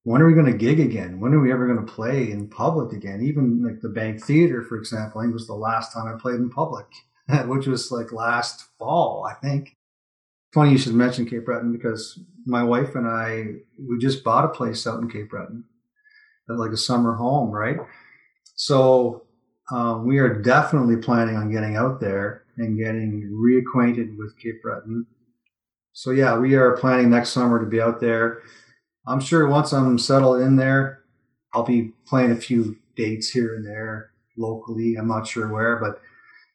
when 0.09 0.23
are 0.23 0.25
we 0.25 0.33
going 0.33 0.51
to 0.51 0.57
gig 0.57 0.79
again? 0.79 1.19
When 1.19 1.35
are 1.35 1.39
we 1.39 1.51
ever 1.51 1.67
going 1.67 1.85
to 1.85 1.93
play 1.93 2.31
in 2.31 2.49
public 2.49 2.93
again? 2.93 3.21
Even 3.21 3.63
like 3.63 3.79
the 3.79 3.89
Bank 3.89 4.19
Theater, 4.19 4.63
for 4.63 4.75
example, 4.75 5.21
I 5.21 5.25
think 5.25 5.35
was 5.35 5.45
the 5.45 5.53
last 5.53 5.93
time 5.93 6.07
I 6.07 6.19
played 6.19 6.37
in 6.37 6.49
public, 6.49 6.87
which 7.45 7.67
was 7.67 7.91
like 7.91 8.11
last 8.11 8.69
fall, 8.79 9.29
I 9.29 9.35
think. 9.35 9.77
Funny 10.51 10.71
you 10.71 10.79
should 10.79 10.95
mention 10.95 11.29
Cape 11.29 11.45
Breton 11.45 11.71
because 11.71 12.19
my 12.47 12.63
wife 12.63 12.95
and 12.95 13.05
I 13.05 13.57
we 13.77 13.99
just 13.99 14.23
bought 14.23 14.45
a 14.45 14.47
place 14.47 14.87
out 14.87 14.99
in 14.99 15.11
Cape 15.11 15.29
Breton, 15.29 15.63
like 16.47 16.71
a 16.71 16.77
summer 16.77 17.13
home, 17.13 17.51
right? 17.51 17.77
So 18.55 19.27
um, 19.71 20.07
we 20.07 20.17
are 20.17 20.41
definitely 20.41 20.97
planning 20.97 21.35
on 21.35 21.51
getting 21.51 21.75
out 21.75 21.99
there 21.99 22.45
and 22.57 22.79
getting 22.79 23.29
reacquainted 23.31 24.17
with 24.17 24.35
Cape 24.39 24.63
Breton. 24.63 25.05
So 25.93 26.09
yeah, 26.09 26.35
we 26.35 26.55
are 26.55 26.77
planning 26.77 27.11
next 27.11 27.29
summer 27.29 27.59
to 27.59 27.69
be 27.69 27.79
out 27.79 27.99
there 27.99 28.41
I'm 29.09 29.19
sure 29.19 29.47
once 29.47 29.73
I'm 29.73 29.97
settled 29.97 30.41
in 30.41 30.55
there, 30.55 31.01
I'll 31.53 31.63
be 31.63 31.93
playing 32.05 32.31
a 32.31 32.35
few 32.35 32.77
dates 32.95 33.29
here 33.29 33.55
and 33.55 33.65
there 33.65 34.11
locally. 34.37 34.95
I'm 34.95 35.07
not 35.07 35.27
sure 35.27 35.51
where, 35.51 35.77
but 35.77 35.99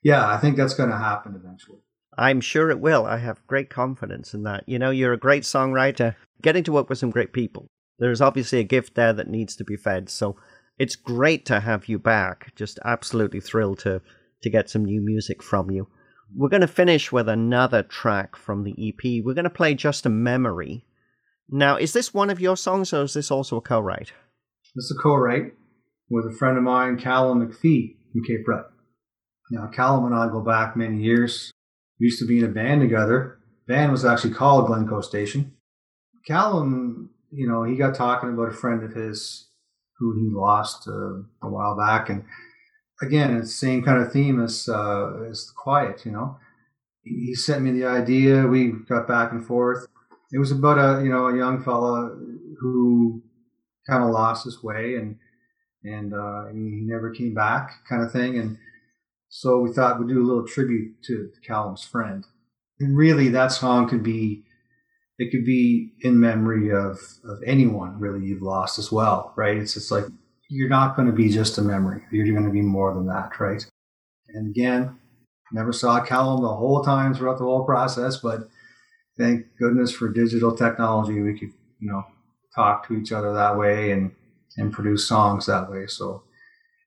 yeah, 0.04 0.28
I 0.28 0.36
think 0.38 0.56
that's 0.56 0.74
going 0.74 0.90
to 0.90 0.96
happen 0.96 1.34
eventually. 1.34 1.80
I'm 2.16 2.40
sure 2.40 2.70
it 2.70 2.78
will. 2.78 3.06
I 3.06 3.18
have 3.18 3.44
great 3.48 3.70
confidence 3.70 4.34
in 4.34 4.44
that. 4.44 4.62
You 4.68 4.78
know, 4.78 4.90
you're 4.90 5.12
a 5.12 5.18
great 5.18 5.42
songwriter, 5.42 6.14
getting 6.42 6.62
to 6.64 6.72
work 6.72 6.88
with 6.88 6.98
some 6.98 7.10
great 7.10 7.32
people. 7.32 7.66
There's 7.98 8.20
obviously 8.20 8.60
a 8.60 8.64
gift 8.64 8.94
there 8.94 9.12
that 9.12 9.28
needs 9.28 9.56
to 9.56 9.64
be 9.64 9.76
fed. 9.76 10.08
So 10.08 10.36
it's 10.78 10.94
great 10.94 11.44
to 11.46 11.58
have 11.58 11.88
you 11.88 11.98
back. 11.98 12.54
Just 12.54 12.78
absolutely 12.84 13.40
thrilled 13.40 13.80
to 13.80 14.00
to 14.42 14.50
get 14.50 14.68
some 14.68 14.84
new 14.84 15.00
music 15.00 15.42
from 15.42 15.70
you. 15.70 15.88
We're 16.36 16.50
going 16.50 16.60
to 16.60 16.68
finish 16.68 17.10
with 17.10 17.28
another 17.28 17.82
track 17.82 18.36
from 18.36 18.62
the 18.62 18.72
EP. 18.78 19.24
We're 19.24 19.34
going 19.34 19.44
to 19.44 19.50
play 19.50 19.74
Just 19.74 20.04
a 20.04 20.10
Memory 20.10 20.84
now, 21.50 21.76
is 21.76 21.92
this 21.92 22.14
one 22.14 22.30
of 22.30 22.40
your 22.40 22.56
songs 22.56 22.92
or 22.92 23.02
is 23.02 23.14
this 23.14 23.30
also 23.30 23.58
a 23.58 23.60
co 23.60 23.80
write? 23.80 24.12
It's 24.74 24.90
a 24.90 25.02
co 25.02 25.14
write 25.14 25.52
with 26.10 26.26
a 26.26 26.36
friend 26.36 26.56
of 26.56 26.64
mine, 26.64 26.98
Callum 26.98 27.46
McPhee 27.46 27.96
from 28.12 28.24
Cape 28.24 28.44
Breton. 28.44 28.70
Now, 29.50 29.66
Callum 29.66 30.06
and 30.06 30.14
I 30.14 30.28
go 30.28 30.40
back 30.40 30.76
many 30.76 31.02
years. 31.02 31.52
We 32.00 32.06
used 32.06 32.18
to 32.20 32.26
be 32.26 32.38
in 32.38 32.44
a 32.44 32.48
band 32.48 32.80
together. 32.80 33.38
The 33.66 33.74
band 33.74 33.92
was 33.92 34.04
actually 34.04 34.34
called 34.34 34.66
Glencoe 34.66 35.02
Station. 35.02 35.52
Callum, 36.26 37.10
you 37.30 37.46
know, 37.46 37.62
he 37.64 37.76
got 37.76 37.94
talking 37.94 38.30
about 38.30 38.48
a 38.48 38.52
friend 38.52 38.82
of 38.82 38.94
his 38.94 39.48
who 39.98 40.14
he 40.18 40.34
lost 40.34 40.88
uh, 40.88 41.20
a 41.42 41.48
while 41.48 41.76
back. 41.76 42.08
And 42.08 42.24
again, 43.00 43.36
it's 43.36 43.48
the 43.48 43.66
same 43.66 43.82
kind 43.82 44.02
of 44.02 44.12
theme 44.12 44.42
as, 44.42 44.68
uh, 44.68 45.24
as 45.30 45.50
Quiet, 45.54 46.04
you 46.04 46.10
know. 46.10 46.38
He 47.04 47.34
sent 47.34 47.62
me 47.62 47.70
the 47.70 47.84
idea. 47.84 48.46
We 48.46 48.72
got 48.88 49.06
back 49.06 49.30
and 49.30 49.46
forth 49.46 49.86
it 50.34 50.38
was 50.38 50.50
about 50.50 50.78
a 50.78 51.02
you 51.02 51.10
know 51.10 51.28
a 51.28 51.36
young 51.36 51.62
fella 51.62 52.10
who 52.58 53.22
kind 53.88 54.02
of 54.02 54.10
lost 54.10 54.44
his 54.44 54.62
way 54.62 54.96
and 54.96 55.16
and 55.84 56.12
uh, 56.12 56.46
he 56.46 56.80
never 56.82 57.10
came 57.10 57.34
back 57.34 57.70
kind 57.88 58.02
of 58.02 58.10
thing. 58.10 58.38
And 58.38 58.58
so 59.28 59.60
we 59.60 59.70
thought 59.70 60.00
we'd 60.00 60.08
do 60.08 60.22
a 60.22 60.26
little 60.26 60.46
tribute 60.46 61.02
to 61.04 61.30
Callum's 61.46 61.84
friend. 61.84 62.24
And 62.80 62.96
really 62.96 63.28
that 63.28 63.52
song 63.52 63.88
could 63.88 64.02
be 64.02 64.44
it 65.18 65.30
could 65.30 65.44
be 65.44 65.92
in 66.00 66.18
memory 66.18 66.70
of 66.70 66.98
of 67.24 67.38
anyone 67.46 68.00
really 68.00 68.26
you've 68.26 68.42
lost 68.42 68.78
as 68.78 68.90
well 68.90 69.32
right? 69.36 69.56
It's 69.56 69.74
just 69.74 69.92
like 69.92 70.06
you're 70.50 70.68
not 70.68 70.96
going 70.96 71.06
to 71.06 71.14
be 71.14 71.28
just 71.28 71.58
a 71.58 71.62
memory. 71.62 72.02
You're 72.10 72.26
going 72.34 72.46
to 72.46 72.50
be 72.50 72.62
more 72.62 72.92
than 72.92 73.06
that 73.06 73.38
right? 73.38 73.64
And 74.30 74.50
again 74.50 74.98
never 75.52 75.72
saw 75.72 76.04
Callum 76.04 76.42
the 76.42 76.48
whole 76.48 76.82
time 76.82 77.14
throughout 77.14 77.38
the 77.38 77.44
whole 77.44 77.64
process 77.64 78.16
but 78.16 78.48
thank 79.18 79.46
goodness 79.58 79.92
for 79.92 80.08
digital 80.08 80.56
technology. 80.56 81.20
We 81.20 81.38
could, 81.38 81.52
you 81.80 81.90
know, 81.90 82.04
talk 82.54 82.86
to 82.88 82.94
each 82.94 83.12
other 83.12 83.32
that 83.34 83.58
way 83.58 83.90
and 83.90 84.12
and 84.56 84.72
produce 84.72 85.08
songs 85.08 85.46
that 85.46 85.70
way. 85.70 85.86
So 85.86 86.22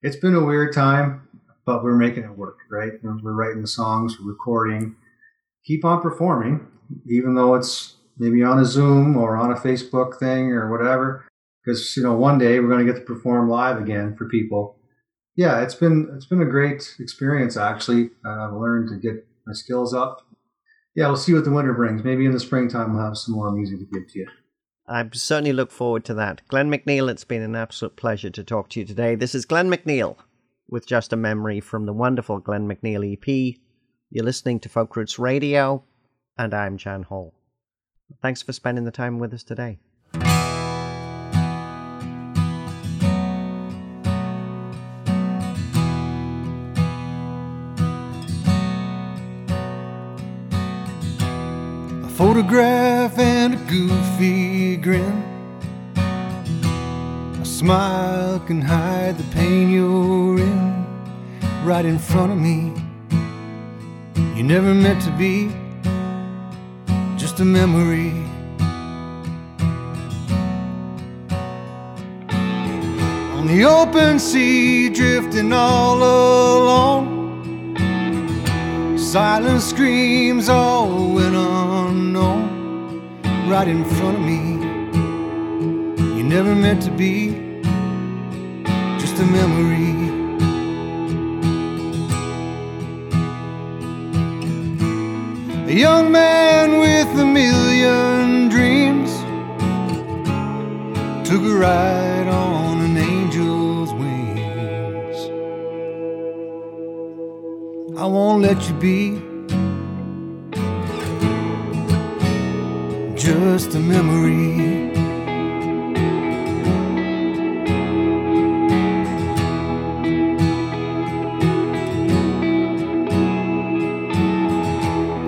it's 0.01 0.15
been 0.15 0.35
a 0.35 0.43
weird 0.43 0.73
time, 0.73 1.27
but 1.65 1.83
we're 1.83 1.97
making 1.97 2.23
it 2.23 2.37
work, 2.37 2.59
right? 2.71 2.93
We're, 3.03 3.17
we're 3.21 3.33
writing 3.33 3.61
the 3.61 3.67
songs, 3.67 4.17
recording, 4.21 4.95
keep 5.65 5.83
on 5.83 6.01
performing, 6.01 6.65
even 7.09 7.35
though 7.35 7.55
it's 7.55 7.97
maybe 8.17 8.41
on 8.43 8.59
a 8.59 8.65
Zoom 8.65 9.17
or 9.17 9.35
on 9.35 9.51
a 9.51 9.55
Facebook 9.55 10.17
thing 10.17 10.51
or 10.51 10.71
whatever. 10.71 11.27
Because 11.63 11.95
you 11.97 12.03
know, 12.03 12.13
one 12.13 12.37
day 12.37 12.59
we're 12.59 12.69
going 12.69 12.85
to 12.85 12.91
get 12.91 12.99
to 12.99 13.05
perform 13.05 13.49
live 13.49 13.77
again 13.77 14.15
for 14.15 14.29
people. 14.29 14.77
Yeah, 15.35 15.61
it's 15.61 15.75
been 15.75 16.09
it's 16.15 16.25
been 16.25 16.41
a 16.41 16.45
great 16.45 16.95
experience 16.99 17.57
actually. 17.57 18.11
I've 18.25 18.53
learned 18.53 18.89
to 18.89 18.95
get 18.95 19.27
my 19.45 19.53
skills 19.53 19.93
up 19.93 20.26
yeah, 20.97 21.05
we'll 21.05 21.15
see 21.15 21.33
what 21.35 21.45
the 21.45 21.51
winter 21.51 21.73
brings. 21.73 22.03
Maybe 22.03 22.25
in 22.25 22.31
the 22.31 22.39
springtime 22.39 22.93
we'll 22.93 23.05
have 23.05 23.17
some 23.17 23.35
more 23.35 23.51
music 23.51 23.77
to 23.79 23.85
give 23.85 24.11
to 24.11 24.19
you. 24.19 24.27
I 24.87 25.07
certainly 25.13 25.53
look 25.53 25.69
forward 25.69 26.03
to 26.05 26.15
that. 26.15 26.41
Glenn 26.47 26.71
McNeil, 26.71 27.07
it's 27.07 27.23
been 27.23 27.43
an 27.43 27.55
absolute 27.55 27.95
pleasure 27.95 28.31
to 28.31 28.43
talk 28.43 28.69
to 28.69 28.79
you 28.79 28.85
today. 28.85 29.13
This 29.13 29.35
is 29.35 29.45
Glenn 29.45 29.69
McNeil 29.69 30.15
with 30.67 30.87
Just 30.87 31.13
a 31.13 31.15
Memory 31.15 31.59
from 31.59 31.85
the 31.85 31.93
wonderful 31.93 32.39
Glenn 32.39 32.67
McNeil 32.67 33.13
EP. 33.13 33.57
You're 34.09 34.25
listening 34.25 34.59
to 34.61 34.69
Folk 34.69 34.95
Roots 34.95 35.19
Radio, 35.19 35.83
and 36.35 36.51
I'm 36.51 36.77
Jan 36.77 37.03
Hall. 37.03 37.35
Thanks 38.23 38.41
for 38.41 38.53
spending 38.53 38.85
the 38.85 38.91
time 38.91 39.19
with 39.19 39.35
us 39.35 39.43
today. 39.43 39.77
Photograph 52.17 53.19
and 53.19 53.53
a 53.53 53.57
goofy 53.69 54.75
grin. 54.75 55.23
A 57.39 57.45
smile 57.45 58.39
can 58.39 58.59
hide 58.59 59.19
the 59.19 59.23
pain 59.35 59.69
you're 59.69 60.39
in 60.39 60.85
right 61.63 61.85
in 61.85 61.99
front 61.99 62.31
of 62.31 62.39
me. 62.39 62.73
You 64.35 64.41
never 64.41 64.73
meant 64.73 64.99
to 65.03 65.11
be 65.11 65.51
just 67.17 67.39
a 67.39 67.45
memory. 67.45 68.13
On 73.37 73.45
the 73.45 73.63
open 73.63 74.17
sea, 74.17 74.89
drifting 74.89 75.53
all 75.53 75.97
alone. 75.97 77.16
Silent 79.11 79.61
screams 79.61 80.49
all 80.49 81.13
went 81.13 81.33
unknown 81.33 83.01
right 83.47 83.65
in 83.65 83.85
front 83.85 84.17
of 84.17 84.21
me. 84.21 84.39
You 86.17 86.23
never 86.23 86.53
meant 86.53 86.81
to 86.83 86.91
be 86.91 87.61
just 88.99 89.17
a 89.19 89.25
memory. 89.25 89.95
A 95.71 95.73
young 95.73 96.11
man 96.11 96.79
with 96.81 97.07
a 97.17 97.25
million 97.25 98.49
dreams 98.49 99.09
took 101.25 101.43
a 101.43 101.55
ride 101.55 102.16
won't 108.27 108.41
let 108.41 108.67
you 108.67 108.73
be. 108.75 109.21
Just 113.15 113.73
a 113.73 113.79
memory. 113.79 114.91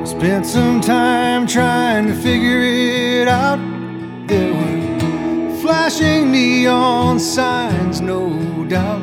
Spent 0.06 0.46
some 0.46 0.82
time 0.82 1.48
trying 1.48 2.06
to 2.08 2.14
figure 2.16 2.62
it 2.62 3.30
out. 3.30 3.60
There 4.28 4.54
were 4.54 5.62
flashing 5.62 6.34
neon 6.34 7.18
signs, 7.18 8.02
no 8.02 8.22
doubt, 8.68 9.02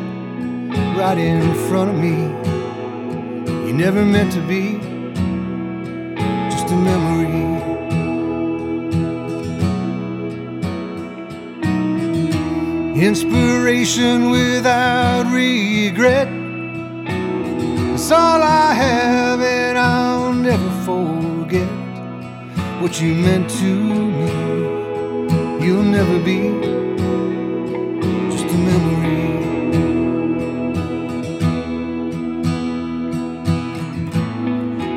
right 0.98 1.16
in 1.16 1.54
front 1.68 1.88
of 1.92 1.96
me. 1.96 2.45
Never 3.76 4.06
meant 4.06 4.32
to 4.32 4.40
be 4.40 4.78
just 6.50 6.70
a 6.70 6.76
memory. 6.76 7.44
Inspiration 12.98 14.30
without 14.30 15.30
regret. 15.30 16.28
It's 17.92 18.10
all 18.10 18.42
I 18.42 18.72
have, 18.72 19.42
and 19.42 19.76
I'll 19.76 20.32
never 20.32 20.70
forget 20.86 21.68
what 22.80 22.98
you 22.98 23.14
meant 23.14 23.50
to 23.60 23.74
me. 23.74 25.66
You'll 25.66 25.82
never 25.82 26.18
be 26.18 26.85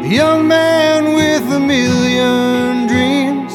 young 0.09 0.47
man 0.47 1.13
with 1.13 1.43
a 1.53 1.59
million 1.59 2.87
dreams 2.87 3.53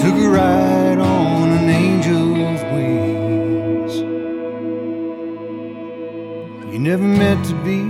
took 0.00 0.14
a 0.14 0.28
ride 0.28 0.98
on 0.98 1.50
an 1.50 1.68
angel's 1.68 2.62
wings. 2.72 3.96
You 6.72 6.78
never 6.78 7.02
meant 7.02 7.44
to 7.46 7.54
be. 7.64 7.80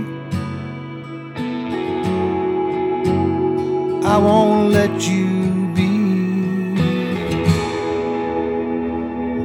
I 4.07 4.17
won't 4.17 4.71
let 4.71 5.07
you 5.07 5.27
be 5.75 5.93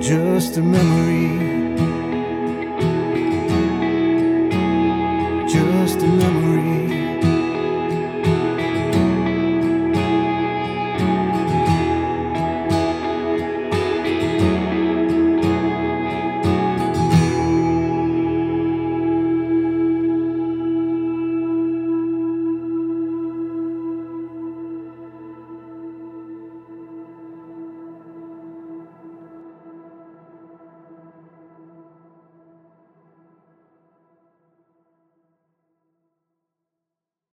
just 0.01 0.57
a 0.57 0.63
memory. 0.63 1.52